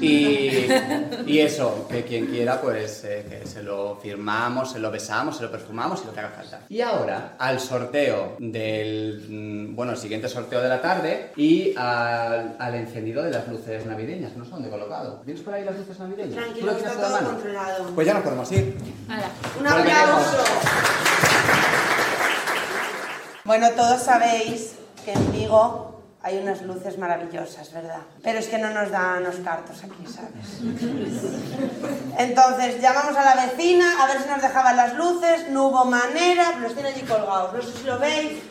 Y, 0.00 0.66
y 1.26 1.38
eso, 1.40 1.86
que 1.90 2.04
quien 2.04 2.26
quiera, 2.26 2.60
pues 2.60 3.04
eh, 3.04 3.26
que 3.28 3.46
se 3.46 3.62
lo 3.62 3.96
firmamos, 3.96 4.72
se 4.72 4.78
lo 4.78 4.90
besamos, 4.90 5.36
se 5.36 5.42
lo 5.42 5.50
perfumamos 5.50 6.02
y 6.02 6.06
lo 6.06 6.12
que 6.12 6.20
haga 6.20 6.30
falta. 6.30 6.60
Y 6.68 6.80
ahora, 6.80 7.34
al 7.38 7.58
sorteo 7.58 8.36
del, 8.38 9.26
mm, 9.28 9.74
bueno, 9.74 9.92
el 9.92 9.98
siguiente 9.98 10.28
sorteo 10.28 10.60
de 10.60 10.68
la 10.68 10.80
tarde 10.80 11.32
y 11.36 11.74
al, 11.76 12.56
al 12.58 12.74
encendido 12.74 13.22
de 13.22 13.30
las 13.30 13.48
luces 13.48 13.84
navideñas, 13.86 14.36
no 14.36 14.44
sé 14.44 14.50
dónde 14.52 14.68
he 14.68 14.70
colocado. 14.70 15.22
¿Vienes 15.24 15.42
por 15.42 15.54
ahí 15.54 15.64
las 15.64 15.76
luces 15.76 15.98
navideñas? 15.98 16.34
¿Tú 16.34 16.40
Tranquilo, 16.40 16.66
lo 16.66 16.72
está 16.78 16.90
tienes 16.90 17.08
todo 17.08 17.30
controlado. 17.30 17.86
Pues 17.94 18.06
ya 18.06 18.14
nos 18.14 18.22
podemos 18.22 18.52
ir. 18.52 18.76
Un 19.58 19.66
aplauso. 19.66 20.44
Bueno, 23.46 23.70
todos 23.76 24.02
sabéis 24.02 24.72
que 25.04 25.12
en 25.12 25.30
Vigo 25.30 26.02
hay 26.20 26.38
unas 26.38 26.62
luces 26.62 26.98
maravillosas, 26.98 27.72
¿verdad? 27.72 28.00
Pero 28.20 28.40
es 28.40 28.48
que 28.48 28.58
no 28.58 28.70
nos 28.70 28.90
dan 28.90 29.22
los 29.22 29.36
cartos 29.36 29.84
aquí, 29.84 30.04
¿sabes? 30.12 30.62
Entonces 32.18 32.80
llamamos 32.82 33.16
a 33.16 33.22
la 33.22 33.46
vecina 33.46 34.02
a 34.02 34.08
ver 34.08 34.20
si 34.20 34.28
nos 34.28 34.42
dejaban 34.42 34.76
las 34.76 34.94
luces, 34.94 35.48
no 35.50 35.68
hubo 35.68 35.84
manera, 35.84 36.58
los 36.58 36.74
tiene 36.74 36.88
allí 36.88 37.02
colgados, 37.02 37.54
no 37.54 37.62
sé 37.62 37.78
si 37.78 37.84
lo 37.84 38.00
veis. 38.00 38.42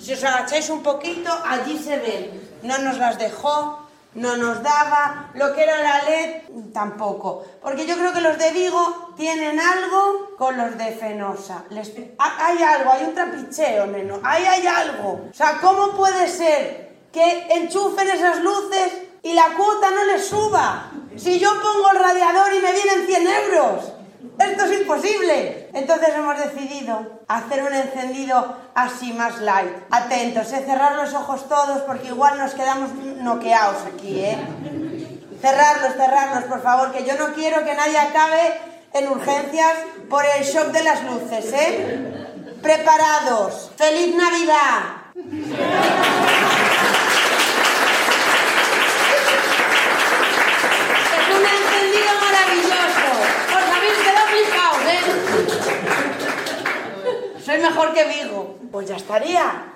Si 0.00 0.12
os 0.14 0.24
agacháis 0.24 0.68
un 0.68 0.82
poquito, 0.82 1.30
allí 1.46 1.78
se 1.78 1.96
ven. 1.98 2.30
No 2.64 2.76
nos 2.78 2.98
las 2.98 3.16
dejó, 3.16 3.83
no 4.14 4.36
nos 4.36 4.62
daba, 4.62 5.30
lo 5.34 5.54
que 5.54 5.62
era 5.62 5.78
la 5.82 6.02
LED 6.02 6.72
tampoco. 6.72 7.44
Porque 7.60 7.86
yo 7.86 7.96
creo 7.96 8.12
que 8.12 8.20
los 8.20 8.38
de 8.38 8.50
Vigo 8.52 9.12
tienen 9.16 9.58
algo 9.58 10.36
con 10.36 10.56
los 10.56 10.76
de 10.78 10.92
Fenosa. 10.92 11.64
Hay 12.18 12.62
algo, 12.62 12.92
hay 12.92 13.04
un 13.04 13.14
trapicheo, 13.14 13.86
neno. 13.86 14.20
Ahí 14.22 14.44
hay 14.44 14.66
algo. 14.66 15.28
O 15.30 15.34
sea, 15.34 15.58
¿cómo 15.60 15.92
puede 15.92 16.28
ser 16.28 16.94
que 17.12 17.46
enchufen 17.50 18.08
esas 18.08 18.40
luces 18.40 18.92
y 19.22 19.32
la 19.32 19.54
cuota 19.56 19.90
no 19.90 20.04
les 20.04 20.26
suba? 20.26 20.90
Si 21.16 21.38
yo 21.38 21.50
pongo 21.60 21.92
el 21.92 21.98
radiador 21.98 22.54
y 22.54 22.60
me 22.60 22.72
vienen 22.72 23.06
100 23.06 23.26
euros. 23.26 23.93
Esto 24.38 24.64
es 24.64 24.80
imposible. 24.80 25.68
Entonces 25.72 26.08
hemos 26.14 26.38
decidido 26.38 27.20
hacer 27.28 27.62
un 27.62 27.72
encendido 27.74 28.56
así 28.74 29.12
más 29.12 29.40
light. 29.40 29.70
Atentos, 29.90 30.52
eh, 30.52 30.64
cerrar 30.66 30.96
los 30.96 31.14
ojos 31.14 31.48
todos 31.48 31.82
porque 31.82 32.08
igual 32.08 32.38
nos 32.38 32.54
quedamos 32.54 32.92
noqueados 32.94 33.76
aquí, 33.86 34.20
¿eh? 34.20 34.36
Cerrarlos, 35.40 35.94
cerrarlos, 35.94 36.44
por 36.44 36.62
favor, 36.62 36.92
que 36.92 37.04
yo 37.04 37.16
no 37.18 37.34
quiero 37.34 37.64
que 37.64 37.74
nadie 37.74 37.98
acabe 37.98 38.54
en 38.94 39.08
urgencias 39.08 39.74
por 40.08 40.24
el 40.24 40.44
shock 40.44 40.68
de 40.68 40.82
las 40.84 41.02
luces, 41.04 41.52
¿eh? 41.52 42.14
Preparados. 42.62 43.72
¡Feliz 43.76 44.14
Navidad! 44.14 45.02
Es 51.14 51.28
un 51.36 51.44
encendido 51.44 52.12
maravilloso. 52.20 53.08
Os 53.50 53.66
habéis 53.76 53.98
quedado 53.98 54.26
flipados, 54.28 54.82
¿eh? 54.86 55.02
Soy 57.44 57.58
mejor 57.58 57.92
que 57.92 58.04
Vigo. 58.04 58.58
Pues 58.72 58.88
ya 58.88 58.96
estaría. 58.96 59.66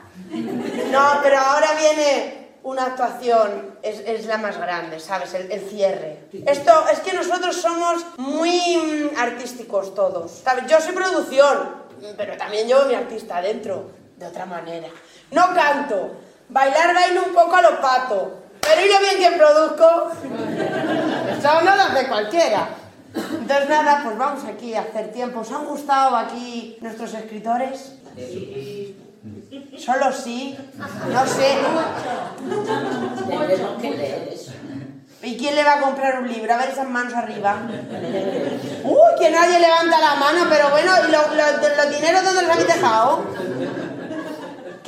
No, 0.91 1.21
pero 1.23 1.39
ahora 1.39 1.69
viene 1.79 2.49
una 2.63 2.87
actuación, 2.87 3.77
es, 3.83 4.01
es 4.01 4.27
la 4.27 4.39
más 4.39 4.59
grande, 4.59 4.99
¿sabes? 5.01 5.33
El, 5.35 5.51
el 5.53 5.61
cierre. 5.69 6.25
Esto, 6.47 6.73
es 6.93 7.01
que 7.01 7.13
nosotros 7.13 7.57
somos 7.57 8.05
muy 8.17 8.77
mm, 8.77 9.19
artísticos 9.19 9.95
todos, 9.95 10.43
¿sabes? 10.45 10.67
Yo 10.67 10.81
soy 10.81 10.93
producción, 10.93 11.77
pero 12.17 12.37
también 12.37 12.67
llevo 12.67 12.85
mi 12.87 12.95
artista 12.95 13.41
dentro, 13.41 13.91
de 14.17 14.27
otra 14.27 14.45
manera. 14.45 14.89
No 15.31 15.55
canto, 15.55 16.11
bailar 16.49 16.95
bailo 16.95 17.25
un 17.27 17.33
poco 17.33 17.55
a 17.57 17.63
lo 17.63 17.81
pato, 17.81 18.33
pero 18.61 18.81
¿y 18.85 18.89
lo 18.89 18.99
bien 18.99 19.19
que 19.19 19.39
produzco? 19.39 20.11
Eso 21.39 21.61
no 21.63 21.77
lo 21.77 21.83
hace 21.83 22.09
cualquiera. 22.09 22.69
Entonces 23.15 23.69
nada, 23.69 24.03
pues 24.05 24.19
vamos 24.19 24.45
aquí 24.45 24.75
a 24.75 24.83
hacer 24.83 25.13
tiempo. 25.13 25.41
¿Os 25.41 25.51
han 25.53 25.65
gustado 25.65 26.17
aquí 26.17 26.77
nuestros 26.81 27.15
escritores? 27.15 27.95
Solo 29.79 30.13
sí, 30.13 30.57
no 31.13 31.27
sé. 31.27 31.57
¿Y 35.23 35.37
quién 35.37 35.57
le 35.57 35.65
va 35.65 35.75
a 35.75 35.81
comprar 35.81 36.21
un 36.21 36.29
libro? 36.29 36.53
A 36.55 36.59
ver 36.59 36.71
esas 36.71 36.89
manos 36.89 37.13
arriba. 37.15 37.57
Uy, 38.85 39.19
que 39.19 39.31
nadie 39.31 39.59
levanta 39.59 40.01
la 40.01 40.15
mano, 40.15 40.47
pero 40.49 40.71
bueno, 40.71 40.93
¿y 41.09 41.11
lo- 41.11 41.35
lo- 41.35 41.77
los 41.77 41.91
dineros 41.97 42.25
dónde 42.25 42.43
los 42.43 42.51
habéis 42.53 42.69
dejado? 42.69 43.25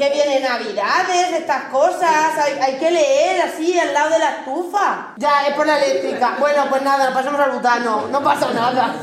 Que 0.00 0.08
viene 0.08 0.40
Navidades, 0.40 1.32
estas 1.40 1.64
cosas, 1.64 2.38
hay, 2.38 2.58
hay 2.58 2.78
que 2.78 2.90
leer 2.90 3.42
así 3.42 3.78
al 3.78 3.92
lado 3.92 4.08
de 4.08 4.18
la 4.18 4.30
estufa. 4.30 5.12
Ya, 5.18 5.46
es 5.46 5.52
por 5.54 5.66
la 5.66 5.76
eléctrica. 5.76 6.36
Bueno, 6.40 6.64
pues 6.70 6.80
nada, 6.80 7.12
pasamos 7.12 7.38
al 7.38 7.50
butano, 7.50 8.08
no 8.08 8.22
pasa 8.22 8.50
nada. 8.54 8.94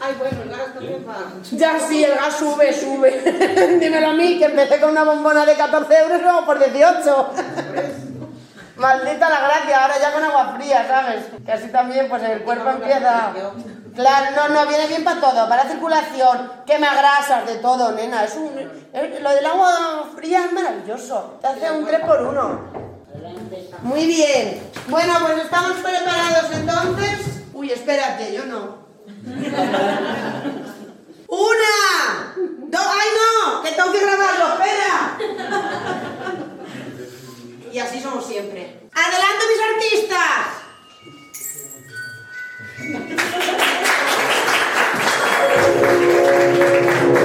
Ay, 0.00 0.14
bueno, 0.18 0.42
el 0.42 0.48
gas 0.48 0.72
también 0.72 1.06
va. 1.06 1.16
Ya 1.50 1.78
sí, 1.78 2.02
el 2.02 2.14
gas 2.14 2.34
sube, 2.38 2.72
sube. 2.72 3.78
Dímelo 3.78 4.08
a 4.08 4.12
mí, 4.14 4.38
que 4.38 4.46
empecé 4.46 4.80
con 4.80 4.92
una 4.92 5.04
bombona 5.04 5.44
de 5.44 5.54
14 5.54 5.98
euros 5.98 6.18
y 6.18 6.24
vamos 6.24 6.44
por 6.46 6.58
18. 6.58 7.32
Maldita 8.76 9.28
la 9.28 9.40
gracia, 9.42 9.82
ahora 9.82 9.98
ya 10.00 10.12
con 10.14 10.24
agua 10.24 10.54
fría, 10.56 10.86
¿sabes? 10.88 11.24
Que 11.44 11.52
así 11.52 11.68
también 11.68 12.08
pues 12.08 12.22
el 12.22 12.40
cuerpo 12.40 12.70
empieza... 12.70 13.34
Claro, 13.94 14.34
no, 14.34 14.48
no, 14.48 14.66
viene 14.66 14.86
bien 14.86 15.04
para 15.04 15.20
todo, 15.20 15.48
para 15.48 15.64
la 15.64 15.70
circulación, 15.70 16.50
quema 16.66 16.94
grasas, 16.94 17.46
de 17.46 17.56
todo, 17.56 17.92
nena. 17.92 18.24
Es 18.24 18.36
un, 18.36 18.50
lo 18.54 19.30
del 19.30 19.46
agua 19.46 20.08
fría 20.16 20.46
es 20.46 20.52
maravilloso, 20.52 21.38
te 21.40 21.48
hace 21.48 21.70
un 21.70 21.84
3 21.84 22.00
por 22.00 22.22
1 22.22 22.60
Muy 23.82 24.06
bien. 24.06 24.62
Bueno, 24.88 25.14
pues 25.20 25.44
estamos 25.44 25.72
preparados 25.78 26.50
entonces. 26.52 27.42
Uy, 27.52 27.70
espérate, 27.70 28.32
yo 28.32 28.46
no. 28.46 28.82
¡Una! 31.28 32.34
¡Dos! 32.58 32.86
¡Ay, 32.86 33.08
no! 33.16 33.62
¡Que 33.62 33.72
tengo 33.72 33.92
que 33.92 34.00
grabarlo! 34.00 34.54
¡Espera! 34.54 35.18
Y 37.72 37.78
así 37.78 38.00
somos 38.00 38.26
siempre. 38.26 38.88
¡Adelante, 38.94 39.44
mis 39.48 39.60
artistas! 39.74 40.62
Obrigado. 46.52 47.21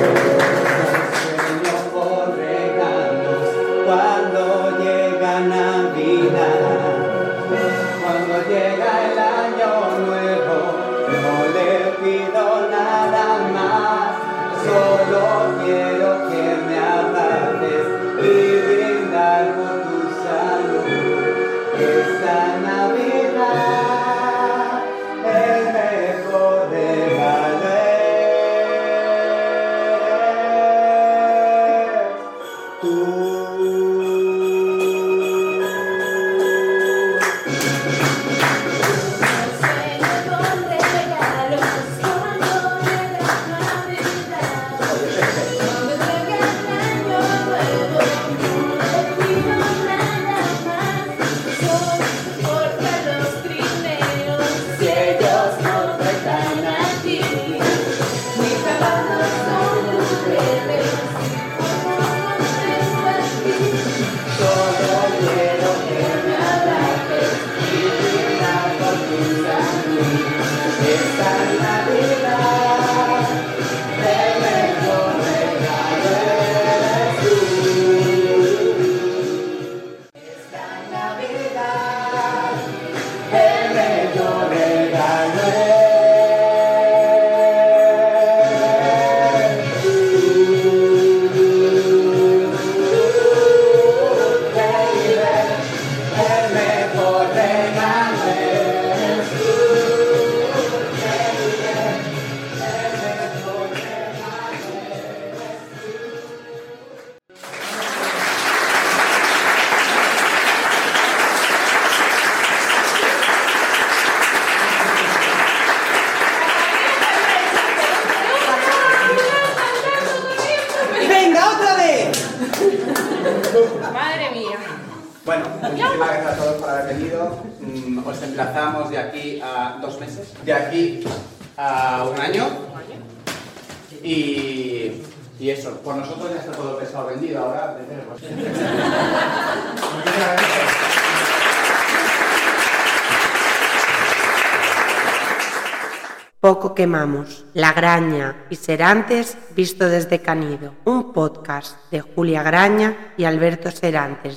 Quemamos, 146.78 147.44
La 147.56 147.74
Graña 147.74 148.46
y 148.52 148.56
Serantes 148.56 149.36
visto 149.56 149.90
desde 149.90 150.22
Canido, 150.22 150.76
un 150.86 151.12
podcast 151.12 151.76
de 151.90 152.02
Julia 152.02 152.44
Graña 152.44 153.14
y 153.18 153.24
Alberto 153.24 153.72
Serantes, 153.72 154.36